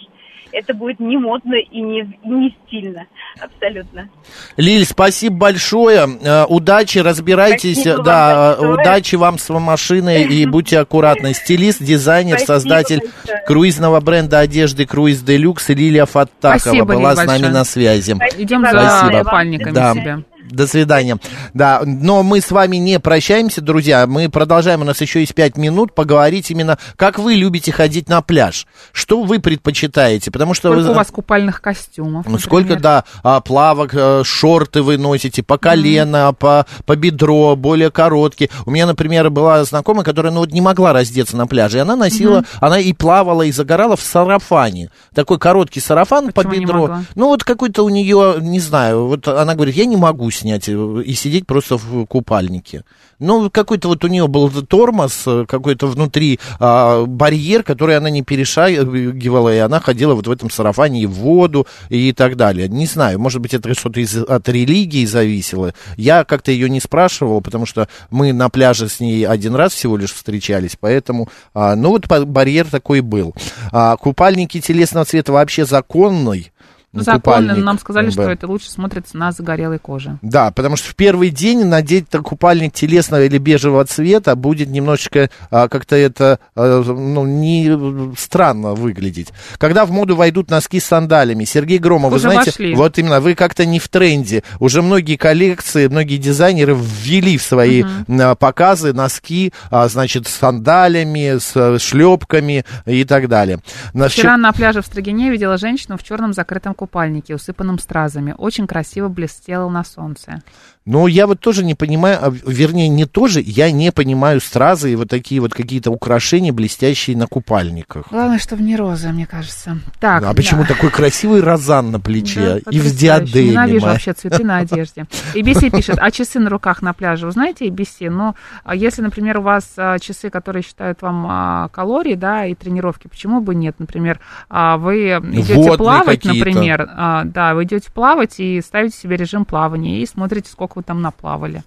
Это 0.51 0.73
будет 0.73 0.99
не 0.99 1.15
модно 1.15 1.55
и 1.55 1.79
не, 1.79 2.01
и 2.01 2.27
не 2.27 2.53
стильно, 2.67 3.05
абсолютно. 3.39 4.09
Лиль, 4.57 4.83
спасибо 4.83 5.37
большое. 5.37 6.05
Э, 6.21 6.43
Удачи, 6.49 6.97
разбирайтесь. 6.99 7.75
Спасибо 7.79 7.95
вам 7.95 8.03
да, 8.05 8.33
э, 8.33 8.59
большое. 8.59 8.73
удачи 8.73 9.15
вам 9.15 9.37
с 9.37 9.49
машиной 9.53 10.23
и 10.23 10.45
будьте 10.51 10.79
аккуратны. 10.79 11.33
Стилист, 11.33 11.81
дизайнер, 11.81 12.39
Спасибо 12.39 12.53
создатель 12.55 12.99
большое. 12.99 13.43
круизного 13.47 14.01
бренда 14.01 14.39
одежды 14.39 14.85
Круиз 14.85 15.21
Делюкс 15.21 15.69
Лилия 15.69 16.05
Фаттахова 16.05 16.59
Спасибо, 16.59 16.85
была 16.85 17.11
Лиль, 17.11 17.15
с 17.15 17.17
нами 17.19 17.27
большое. 17.29 17.53
на 17.53 17.63
связи. 17.63 18.11
Идем 18.37 18.59
Спасибо. 18.65 18.81
за 18.81 18.89
Спасибо. 18.97 19.19
купальниками 19.23 19.73
Да. 19.73 19.93
себе. 19.93 20.23
До 20.51 20.67
свидания. 20.67 21.17
Да, 21.53 21.81
но 21.85 22.23
мы 22.23 22.41
с 22.41 22.51
вами 22.51 22.75
не 22.75 22.99
прощаемся, 22.99 23.61
друзья. 23.61 24.05
Мы 24.05 24.29
продолжаем, 24.29 24.81
у 24.81 24.83
нас 24.83 24.99
еще 24.99 25.21
есть 25.21 25.33
пять 25.33 25.55
минут, 25.57 25.95
поговорить 25.95 26.51
именно, 26.51 26.77
как 26.97 27.19
вы 27.19 27.35
любите 27.35 27.71
ходить 27.71 28.09
на 28.09 28.21
пляж. 28.21 28.67
Что 28.91 29.23
вы 29.23 29.39
предпочитаете? 29.39 30.29
Потому 30.29 30.53
что 30.53 30.69
Сколько 30.69 30.87
вы... 30.87 30.91
у 30.91 30.95
вас 30.95 31.07
купальных 31.07 31.61
костюмов? 31.61 32.25
Ну, 32.27 32.37
сколько, 32.37 32.75
например? 32.75 32.81
да, 32.81 33.03
а, 33.23 33.39
плавок, 33.39 33.91
э, 33.93 34.23
шорты 34.25 34.81
вы 34.81 34.97
носите 34.97 35.41
по 35.41 35.57
колено, 35.57 36.33
по, 36.33 36.65
по 36.85 36.95
бедро, 36.97 37.55
более 37.55 37.91
короткие. 37.91 38.49
У 38.65 38.71
меня, 38.71 38.85
например, 38.85 39.29
была 39.29 39.63
знакомая, 39.63 40.03
которая, 40.03 40.33
ну, 40.33 40.41
вот 40.41 40.51
не 40.51 40.61
могла 40.61 40.91
раздеться 40.91 41.37
на 41.37 41.47
пляже, 41.47 41.77
и 41.77 41.81
она 41.81 41.95
носила, 41.95 42.43
она 42.59 42.79
и 42.79 42.91
плавала, 42.91 43.43
и 43.43 43.51
загорала 43.51 43.95
в 43.95 44.01
сарафане. 44.01 44.89
Такой 45.15 45.39
короткий 45.39 45.79
сарафан 45.79 46.27
по 46.27 46.43
Почему 46.43 46.53
не 46.53 46.59
бедро. 46.61 46.99
Ну, 47.15 47.27
вот 47.27 47.43
какой-то 47.45 47.83
у 47.83 47.89
нее, 47.89 48.35
не 48.41 48.59
знаю, 48.59 49.07
вот 49.07 49.27
она 49.27 49.55
говорит, 49.55 49.75
я 49.75 49.85
не 49.85 49.95
могу 49.95 50.29
снять 50.41 50.67
э, 50.67 51.03
и 51.05 51.13
сидеть 51.13 51.47
просто 51.47 51.77
в 51.77 52.05
купальнике. 52.05 52.83
Ну, 53.19 53.49
какой-то 53.49 53.87
вот 53.87 54.03
у 54.03 54.07
нее 54.07 54.27
был 54.27 54.49
тормоз, 54.49 55.23
э, 55.27 55.45
какой-то 55.47 55.87
внутри 55.87 56.39
а, 56.59 57.05
барьер, 57.05 57.63
который 57.63 57.95
она 57.95 58.09
не 58.09 58.23
перешагивала, 58.23 59.53
и 59.53 59.59
она 59.59 59.79
ходила 59.79 60.15
вот 60.15 60.27
в 60.27 60.31
этом 60.31 60.49
сарафане 60.49 61.03
и 61.03 61.05
в 61.05 61.11
воду 61.11 61.67
и 61.89 62.13
так 62.13 62.35
далее. 62.35 62.67
Не 62.67 62.87
знаю, 62.87 63.19
может 63.19 63.41
быть, 63.41 63.53
это 63.53 63.73
что-то 63.75 63.99
из, 63.99 64.17
от 64.17 64.49
религии 64.49 65.05
зависело. 65.05 65.73
Я 65.97 66.23
как-то 66.23 66.51
ее 66.51 66.69
не 66.69 66.79
спрашивал, 66.79 67.41
потому 67.41 67.65
что 67.65 67.87
мы 68.09 68.33
на 68.33 68.49
пляже 68.49 68.89
с 68.89 68.99
ней 68.99 69.25
один 69.25 69.55
раз 69.55 69.73
всего 69.73 69.97
лишь 69.97 70.13
встречались, 70.13 70.75
поэтому, 70.79 71.29
а, 71.53 71.75
ну, 71.75 71.89
вот 71.89 72.07
барьер 72.07 72.67
такой 72.67 73.01
был. 73.01 73.35
А, 73.71 73.97
купальники 73.97 74.59
телесного 74.59 75.05
цвета 75.05 75.31
вообще 75.31 75.65
законный. 75.65 76.50
Ну, 76.93 77.03
Законно, 77.03 77.55
нам 77.55 77.79
сказали, 77.79 78.09
что 78.09 78.29
это 78.29 78.47
лучше 78.47 78.69
смотрится 78.69 79.15
на 79.17 79.31
загорелой 79.31 79.79
коже. 79.79 80.17
Да, 80.21 80.51
потому 80.51 80.75
что 80.75 80.89
в 80.89 80.95
первый 80.95 81.29
день 81.29 81.63
надеть 81.63 82.07
купальник 82.23 82.73
телесного 82.73 83.23
или 83.23 83.37
бежевого 83.37 83.85
цвета 83.85 84.35
будет 84.35 84.67
немножечко 84.67 85.29
а, 85.49 85.69
как-то 85.69 85.95
это 85.95 86.39
а, 86.53 86.83
ну, 86.83 87.25
не 87.25 88.13
странно 88.17 88.73
выглядеть. 88.73 89.29
Когда 89.57 89.85
в 89.85 89.91
моду 89.91 90.17
войдут 90.17 90.49
носки 90.49 90.81
с 90.81 90.85
сандалями, 90.85 91.45
Сергей 91.45 91.77
Громов, 91.77 92.11
вы 92.11 92.19
знаете, 92.19 92.51
вошли. 92.51 92.75
вот 92.75 92.97
именно, 92.97 93.21
вы 93.21 93.35
как-то 93.35 93.65
не 93.65 93.79
в 93.79 93.87
тренде. 93.87 94.43
Уже 94.59 94.81
многие 94.81 95.15
коллекции, 95.15 95.87
многие 95.87 96.17
дизайнеры 96.17 96.75
ввели 96.77 97.37
в 97.37 97.43
свои 97.43 97.85
а, 98.09 98.35
показы 98.35 98.91
носки, 98.91 99.53
а, 99.69 99.87
значит, 99.87 100.27
с 100.27 100.31
сандалями, 100.31 101.39
с 101.39 101.53
а, 101.55 101.79
шлепками 101.79 102.65
и 102.85 103.05
так 103.05 103.29
далее. 103.29 103.59
На 103.93 104.09
Вчера 104.09 104.35
на 104.35 104.51
пляже 104.51 104.81
в 104.81 104.85
Строгине 104.85 105.31
видела 105.31 105.57
женщину 105.57 105.97
в 105.97 106.03
черном 106.03 106.33
закрытом 106.33 106.73
купальнике, 106.81 107.35
усыпанном 107.35 107.77
стразами. 107.77 108.33
Очень 108.35 108.65
красиво 108.65 109.07
блестела 109.07 109.69
на 109.69 109.83
солнце. 109.83 110.41
Ну, 110.83 111.05
я 111.05 111.27
вот 111.27 111.39
тоже 111.39 111.63
не 111.63 111.75
понимаю, 111.75 112.17
а, 112.19 112.31
вернее, 112.31 112.87
не 112.87 113.05
тоже, 113.05 113.39
я 113.39 113.69
не 113.71 113.91
понимаю 113.91 114.41
стразы 114.41 114.91
и 114.91 114.95
вот 114.95 115.09
такие 115.09 115.39
вот 115.39 115.53
какие-то 115.53 115.91
украшения, 115.91 116.51
блестящие 116.51 117.15
на 117.15 117.27
купальниках. 117.27 118.07
Главное, 118.09 118.39
чтобы 118.39 118.63
не 118.63 118.75
роза, 118.75 119.09
мне 119.09 119.27
кажется. 119.27 119.77
Так, 119.99 120.23
а 120.23 120.33
почему 120.33 120.63
да. 120.63 120.69
такой 120.69 120.89
красивый 120.89 121.41
розан 121.41 121.91
на 121.91 121.99
плече 121.99 122.61
Да, 122.65 122.71
и 122.71 122.79
в 122.79 122.95
диадеме? 122.95 123.51
Ненавижу 123.51 123.85
вообще 123.85 124.13
цветы 124.13 124.43
на 124.43 124.57
одежде. 124.57 125.05
ABC 125.35 125.69
пишет, 125.69 125.97
а 125.99 126.09
часы 126.09 126.39
на 126.39 126.49
руках 126.49 126.81
на 126.81 126.93
пляже? 126.93 127.27
Вы 127.27 127.31
знаете 127.31 127.67
ABC? 127.67 128.09
Ну, 128.09 128.33
а 128.63 128.75
если, 128.75 129.03
например, 129.03 129.37
у 129.37 129.43
вас 129.43 129.73
а, 129.77 129.99
часы, 129.99 130.31
которые 130.31 130.63
считают 130.63 131.03
вам 131.03 131.69
калории, 131.69 132.15
да, 132.15 132.47
и 132.47 132.55
тренировки, 132.55 133.07
почему 133.07 133.39
бы 133.39 133.53
нет? 133.53 133.75
Например, 133.77 134.19
вы 134.49 135.09
идете 135.09 135.53
Водные 135.53 135.77
плавать, 135.77 136.25
например, 136.25 136.89
да, 137.25 137.53
вы 137.53 137.65
идете 137.65 137.91
плавать 137.91 138.39
и 138.39 138.59
ставите 138.61 138.97
себе 138.97 139.15
режим 139.15 139.45
плавания 139.45 140.01
и 140.01 140.07
смотрите, 140.07 140.49
сколько 140.49 140.70
вы 140.75 140.83
там 140.83 141.01
наплавали. 141.01 141.63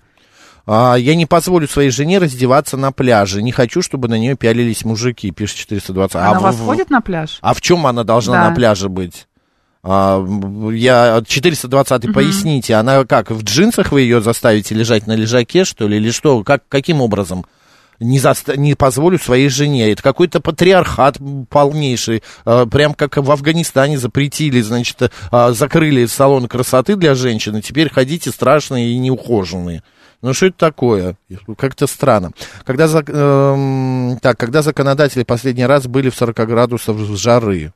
А, 0.67 0.95
я 0.95 1.15
не 1.15 1.27
позволю 1.27 1.69
своей 1.69 1.91
жене 1.91 2.19
раздеваться 2.19 2.77
на 2.77 2.91
пляже. 2.91 3.43
Не 3.43 3.53
хочу, 3.53 3.83
чтобы 3.83 4.09
на 4.09 4.19
нее 4.19 4.35
пялились 4.35 4.85
мужики, 4.85 5.31
пишет 5.31 5.59
420. 5.59 6.17
Она 6.17 6.31
а 6.31 6.41
вас 6.41 6.57
в- 6.57 6.65
ходит 6.65 6.89
на 6.91 7.01
пляж? 7.01 7.39
А 7.43 7.53
в 7.55 7.61
чем 7.61 7.87
она 7.87 8.03
должна 8.05 8.35
Да. 8.45 8.49
на 8.49 8.55
пляже 8.55 8.89
быть? 8.89 9.27
А, 9.83 10.25
я 10.73 11.23
420 11.27 12.13
поясните, 12.15 12.75
она 12.75 13.05
как, 13.05 13.31
в 13.31 13.43
джинсах 13.43 13.93
вы 13.93 14.01
ее 14.01 14.23
заставите 14.23 14.75
лежать 14.75 15.07
на 15.07 15.15
лежаке, 15.15 15.65
что 15.65 15.87
ли, 15.87 15.99
или 15.99 16.11
что? 16.11 16.43
Как, 16.43 16.63
каким 16.69 17.03
образом? 17.03 17.45
Не, 18.01 18.19
заста- 18.19 18.57
не 18.57 18.75
позволю 18.75 19.19
своей 19.19 19.49
жене. 19.49 19.93
Это 19.93 20.03
какой-то 20.03 20.41
патриархат 20.41 21.19
полнейший. 21.49 22.23
А, 22.45 22.67
прям 22.67 22.95
как 22.95 23.17
в 23.17 23.31
Афганистане 23.31 23.99
запретили, 23.99 24.61
значит, 24.61 25.13
а, 25.31 25.53
закрыли 25.53 26.07
салон 26.07 26.49
красоты 26.49 26.97
для 26.97 27.15
женщин, 27.15 27.57
и 27.57 27.63
теперь 27.63 27.91
ходите 27.91 28.31
страшные 28.31 28.91
и 28.91 28.99
неухоженные. 28.99 29.83
Ну 30.23 30.33
что 30.33 30.47
это 30.47 30.57
такое? 30.57 31.17
Как-то 31.59 31.87
странно. 31.87 32.33
Когда, 32.65 32.87
эм, 32.87 34.19
так, 34.23 34.39
когда 34.39 34.63
законодатели 34.63 35.23
последний 35.23 35.67
раз 35.67 35.87
были 35.87 36.09
в 36.09 36.15
40 36.15 36.47
градусов 36.47 36.99
жары? 37.19 37.75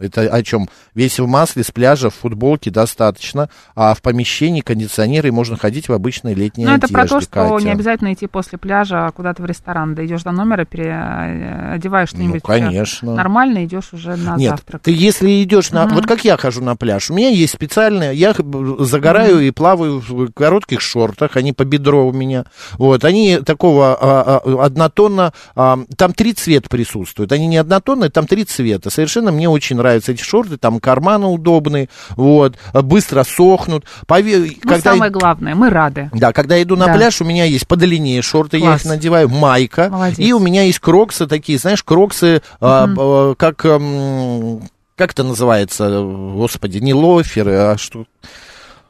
Это 0.00 0.22
о 0.22 0.42
чем? 0.42 0.68
Весь 0.94 1.20
в 1.20 1.26
масле, 1.26 1.62
с 1.62 1.70
пляжа, 1.70 2.10
в 2.10 2.14
футболке 2.14 2.70
достаточно, 2.70 3.50
а 3.74 3.94
в 3.94 4.02
помещении 4.02 4.62
кондиционеры 4.62 5.28
и 5.28 5.30
можно 5.30 5.56
ходить 5.56 5.88
в 5.88 5.92
обычной 5.92 6.34
летней 6.34 6.64
Ну, 6.64 6.70
это 6.70 6.86
одежде, 6.86 6.94
про 6.94 7.06
то, 7.06 7.20
что 7.20 7.30
Катя. 7.30 7.64
не 7.64 7.70
обязательно 7.70 8.12
идти 8.14 8.26
после 8.26 8.58
пляжа 8.58 9.10
куда-то 9.14 9.42
в 9.42 9.46
ресторан. 9.46 9.94
Да 9.94 10.04
идешь 10.04 10.22
до 10.22 10.32
номера, 10.32 10.64
переодеваешь 10.64 12.08
что-нибудь 12.08 12.34
Ну, 12.34 12.40
конечно. 12.40 13.14
нормально, 13.14 13.64
идешь 13.64 13.92
уже 13.92 14.16
на 14.16 14.36
Нет, 14.36 14.50
завтрак. 14.50 14.82
ты 14.82 14.90
если 14.92 15.42
идешь 15.42 15.70
на... 15.70 15.86
Вот 15.86 16.06
как 16.06 16.24
я 16.24 16.36
хожу 16.36 16.62
на 16.62 16.76
пляж, 16.76 17.10
у 17.10 17.14
меня 17.14 17.28
есть 17.28 17.52
специальные... 17.52 18.14
Я 18.14 18.34
загораю 18.78 19.40
и 19.40 19.50
плаваю 19.50 20.00
в 20.00 20.32
коротких 20.32 20.80
шортах, 20.80 21.36
они 21.36 21.52
по 21.52 21.64
бедро 21.64 22.06
у 22.06 22.12
меня. 22.12 22.44
Вот, 22.78 23.04
они 23.04 23.38
такого 23.38 23.94
а, 24.00 24.40
а, 24.44 24.64
однотонно... 24.64 25.32
а, 25.54 25.78
там 25.96 26.14
три 26.14 26.32
цвета 26.32 26.68
присутствуют. 26.68 27.32
Они 27.32 27.46
не 27.46 27.58
однотонные, 27.58 28.10
там 28.10 28.26
три 28.26 28.44
цвета. 28.44 28.90
Совершенно 28.90 29.30
мне 29.30 29.48
очень 29.48 29.78
нравятся 29.90 30.12
эти 30.12 30.22
шорты, 30.22 30.56
там 30.56 30.80
карманы 30.80 31.26
удобные, 31.26 31.88
вот, 32.10 32.56
быстро 32.72 33.24
сохнут. 33.24 33.84
Пове- 34.06 34.56
Ну, 34.62 34.70
когда- 34.70 34.92
самое 34.92 35.10
главное, 35.10 35.54
мы 35.54 35.68
рады. 35.70 36.10
Да, 36.12 36.32
когда 36.32 36.56
я 36.56 36.62
иду 36.62 36.76
на 36.76 36.86
Да. 36.86 36.94
пляж, 36.94 37.20
у 37.20 37.24
меня 37.24 37.44
есть 37.44 37.66
подлиннее 37.66 38.22
шорты, 38.22 38.58
я 38.58 38.66
Класс. 38.66 38.82
их 38.82 38.86
надеваю, 38.88 39.28
майка, 39.28 39.88
Молодец. 39.90 40.18
и 40.18 40.32
у 40.32 40.38
меня 40.38 40.62
есть 40.62 40.78
кроксы 40.78 41.26
такие, 41.26 41.58
знаешь, 41.58 41.82
кроксы, 41.82 42.42
а, 42.60 42.88
а, 42.96 43.34
как, 43.34 43.64
м, 43.64 44.62
как 44.96 45.12
это 45.12 45.24
называется, 45.24 46.02
господи, 46.02 46.78
не 46.78 46.94
лоферы, 46.94 47.54
а 47.54 47.76
что... 47.78 48.04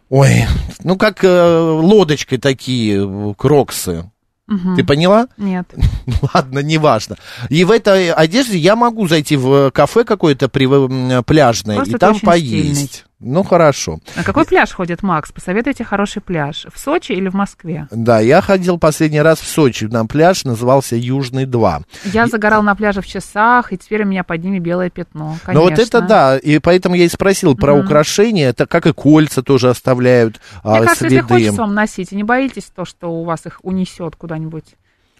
Ой, 0.09 0.45
ну 0.83 0.97
как 0.97 1.23
э, 1.23 1.59
лодочкой 1.59 2.39
такие 2.39 2.99
э, 3.07 3.35
кроксы. 3.37 4.11
Мгм. 4.51 4.77
Ты 4.77 4.85
поняла? 4.85 5.29
Нет. 5.39 5.73
Ладно, 6.35 6.59
неважно. 6.59 7.17
И 7.49 7.65
в 7.65 7.71
этой 7.71 8.13
одежде 8.13 8.59
я 8.59 8.77
могу 8.77 9.09
зайти 9.09 9.37
в 9.37 9.71
кафе 9.71 10.05
какое-то 10.05 10.49
пляжное 10.49 11.77
Просто 11.77 11.97
и 11.97 11.99
там 11.99 12.19
поесть. 12.21 12.49
стильный. 12.49 13.10
Ну, 13.21 13.43
хорошо. 13.43 14.01
На 14.17 14.25
какой 14.25 14.47
пляж 14.47 14.73
ходит 14.73 15.03
Макс? 15.03 15.31
Посоветуйте 15.31 15.85
хороший 15.85 16.23
пляж. 16.23 16.67
В 16.73 16.79
Сочи 16.79 17.13
или 17.13 17.29
в 17.29 17.35
Москве? 17.35 17.87
Да, 17.91 18.19
я 18.21 18.41
ходил 18.41 18.79
последний 18.79 19.21
раз 19.21 19.41
в 19.41 19.47
Сочи 19.47 19.85
на 19.85 20.07
пляж, 20.07 20.45
назывался 20.45 20.97
Южный 20.97 21.45
2. 21.45 21.83
Я 22.15 22.27
загорал 22.29 22.63
на 22.63 22.75
пляже 22.75 23.03
в 23.03 23.07
часах, 23.07 23.75
и 23.75 23.79
теперь 23.79 24.05
у 24.05 24.07
меня 24.07 24.25
под 24.25 24.43
ними 24.43 24.59
белое 24.59 24.89
пятно. 24.89 25.37
Конечно. 25.45 25.53
Но 25.53 25.61
вот 25.69 25.79
это 25.79 26.01
да, 26.01 26.39
и 26.39 26.59
поэтому 26.59 26.95
я 26.95 27.05
и 27.05 27.09
спросил 27.09 27.55
про 27.55 27.75
украшения, 27.75 28.49
это 28.49 28.67
как 28.67 28.87
и 28.87 28.93
кольца 28.95 29.43
тоже 29.43 29.69
оставляют 29.69 30.41
Мне 30.65 30.75
а, 30.75 30.79
кажется, 30.79 30.99
следы. 31.01 31.15
если 31.17 31.29
хочется 31.29 31.61
вам 31.61 31.75
носить, 31.75 32.13
и 32.13 32.17
не 32.17 32.25
боитесь 32.25 32.73
то, 32.75 32.87
что 32.87 33.13
у 33.13 33.25
вас 33.25 33.45
их 33.45 33.61
унесет 33.63 34.17
куда-нибудь. 34.17 34.65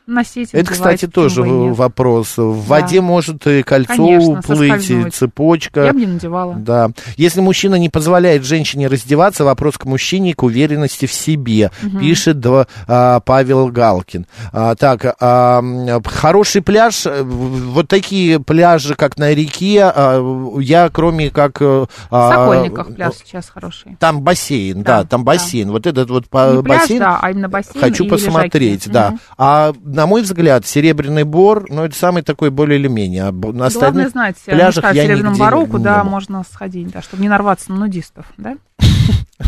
Носите, 0.07 0.57
Это, 0.57 0.73
кстати, 0.73 1.07
тоже 1.07 1.43
вопрос. 1.43 2.37
В 2.37 2.67
Да. 2.69 2.75
воде 2.75 3.01
может 3.01 3.47
и 3.47 3.63
кольцо 3.63 3.95
Конечно, 3.97 4.39
уплыть, 4.41 4.91
и 4.91 5.11
цепочка. 5.11 5.85
Я 5.85 5.93
бы 5.93 6.01
не 6.01 6.07
надевала. 6.07 6.55
Да. 6.55 6.91
Если 7.17 7.41
мужчина 7.41 7.77
не 7.77 7.89
позволяет 7.89 8.45
женщине 8.45 8.89
раздеваться, 8.89 9.45
вопрос 9.45 9.79
к 9.79 9.85
мужчине, 9.85 10.35
к 10.35 10.43
уверенности 10.43 11.07
в 11.07 11.13
себе, 11.13 11.71
пишет 12.01 12.41
да, 12.41 12.67
а, 12.89 13.21
Павел 13.21 13.69
Галкин. 13.69 14.27
А, 14.53 14.75
так, 14.75 15.15
а, 15.21 15.63
хороший 16.07 16.63
пляж, 16.63 17.07
э, 17.07 17.23
вот 17.23 17.89
такие 17.89 18.41
пляжи, 18.41 18.95
как 18.97 19.17
на 19.17 19.33
реке, 19.33 19.83
а, 19.85 20.21
я 20.61 20.89
кроме 20.93 21.31
как... 21.31 21.61
э, 21.63 21.65
В 21.65 21.89
а, 22.11 22.31
Сокольниках 22.33 22.95
пляж 22.95 23.15
сейчас 23.25 23.49
хороший. 23.49 23.97
Там 24.01 24.23
бассейн, 24.23 24.83
да, 24.83 25.03
Да, 25.03 25.05
там 25.09 25.21
да. 25.25 25.33
бассейн. 25.33 25.71
Вот 25.71 25.87
этот 25.87 26.11
вот 26.11 26.25
Не 26.25 26.63
пляж, 26.63 26.81
бассейн. 26.81 26.99
да, 26.99 27.19
а 27.23 27.31
именно 27.31 27.49
бассейн 27.49 27.81
Хочу 27.81 28.09
посмотреть, 28.09 28.87
лежаки. 28.87 28.89
да. 28.93 29.11
Мгм. 29.11 29.21
А 29.39 29.73
на 29.95 30.07
мой 30.07 30.23
взгляд, 30.23 30.67
Серебряный 30.67 31.25
Бор, 31.25 31.67
ну, 31.69 31.85
это 31.85 31.97
самый 31.97 32.23
такой 32.23 32.51
более 32.51 32.79
или 32.79 32.89
менее. 32.89 33.25
А 33.25 33.33
на 33.33 33.41
Главное 33.41 33.67
остальных 33.67 34.11
знать, 34.11 34.37
пляжах 34.45 34.85
я 34.95 35.05
Серебряном 35.05 35.33
не 35.35 35.67
куда 35.67 36.03
был. 36.03 36.11
можно 36.11 36.45
сходить, 36.51 36.91
да, 36.91 37.03
чтобы 37.03 37.23
не 37.23 37.29
нарваться 37.29 37.71
на 37.73 37.79
нудистов, 37.79 38.27
да? 38.37 38.57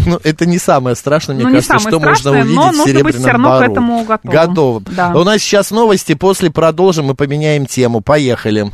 Ну, 0.06 0.18
это 0.24 0.46
не 0.46 0.58
самое 0.58 0.96
страшное, 0.96 1.36
мне 1.36 1.44
Ну, 1.44 1.50
не 1.50 1.56
кажется, 1.56 1.78
что 1.78 2.00
можно 2.00 2.14
страшное, 2.16 2.40
увидеть 2.42 2.56
но 2.56 2.62
в 2.62 2.66
нужно 2.72 2.84
быть 2.84 2.92
Серебряном 2.92 3.20
всё 3.20 3.30
равно 3.30 3.48
к 3.48 3.50
Бару. 3.60 3.72
этому 3.72 4.04
готовым. 4.04 4.32
Готовым. 4.32 4.84
Да. 4.96 5.14
У 5.14 5.24
нас 5.24 5.38
сейчас 5.42 5.70
новости, 5.70 6.14
после 6.14 6.50
продолжим 6.50 7.10
и 7.10 7.14
поменяем 7.14 7.66
тему. 7.66 8.00
Поехали. 8.00 8.72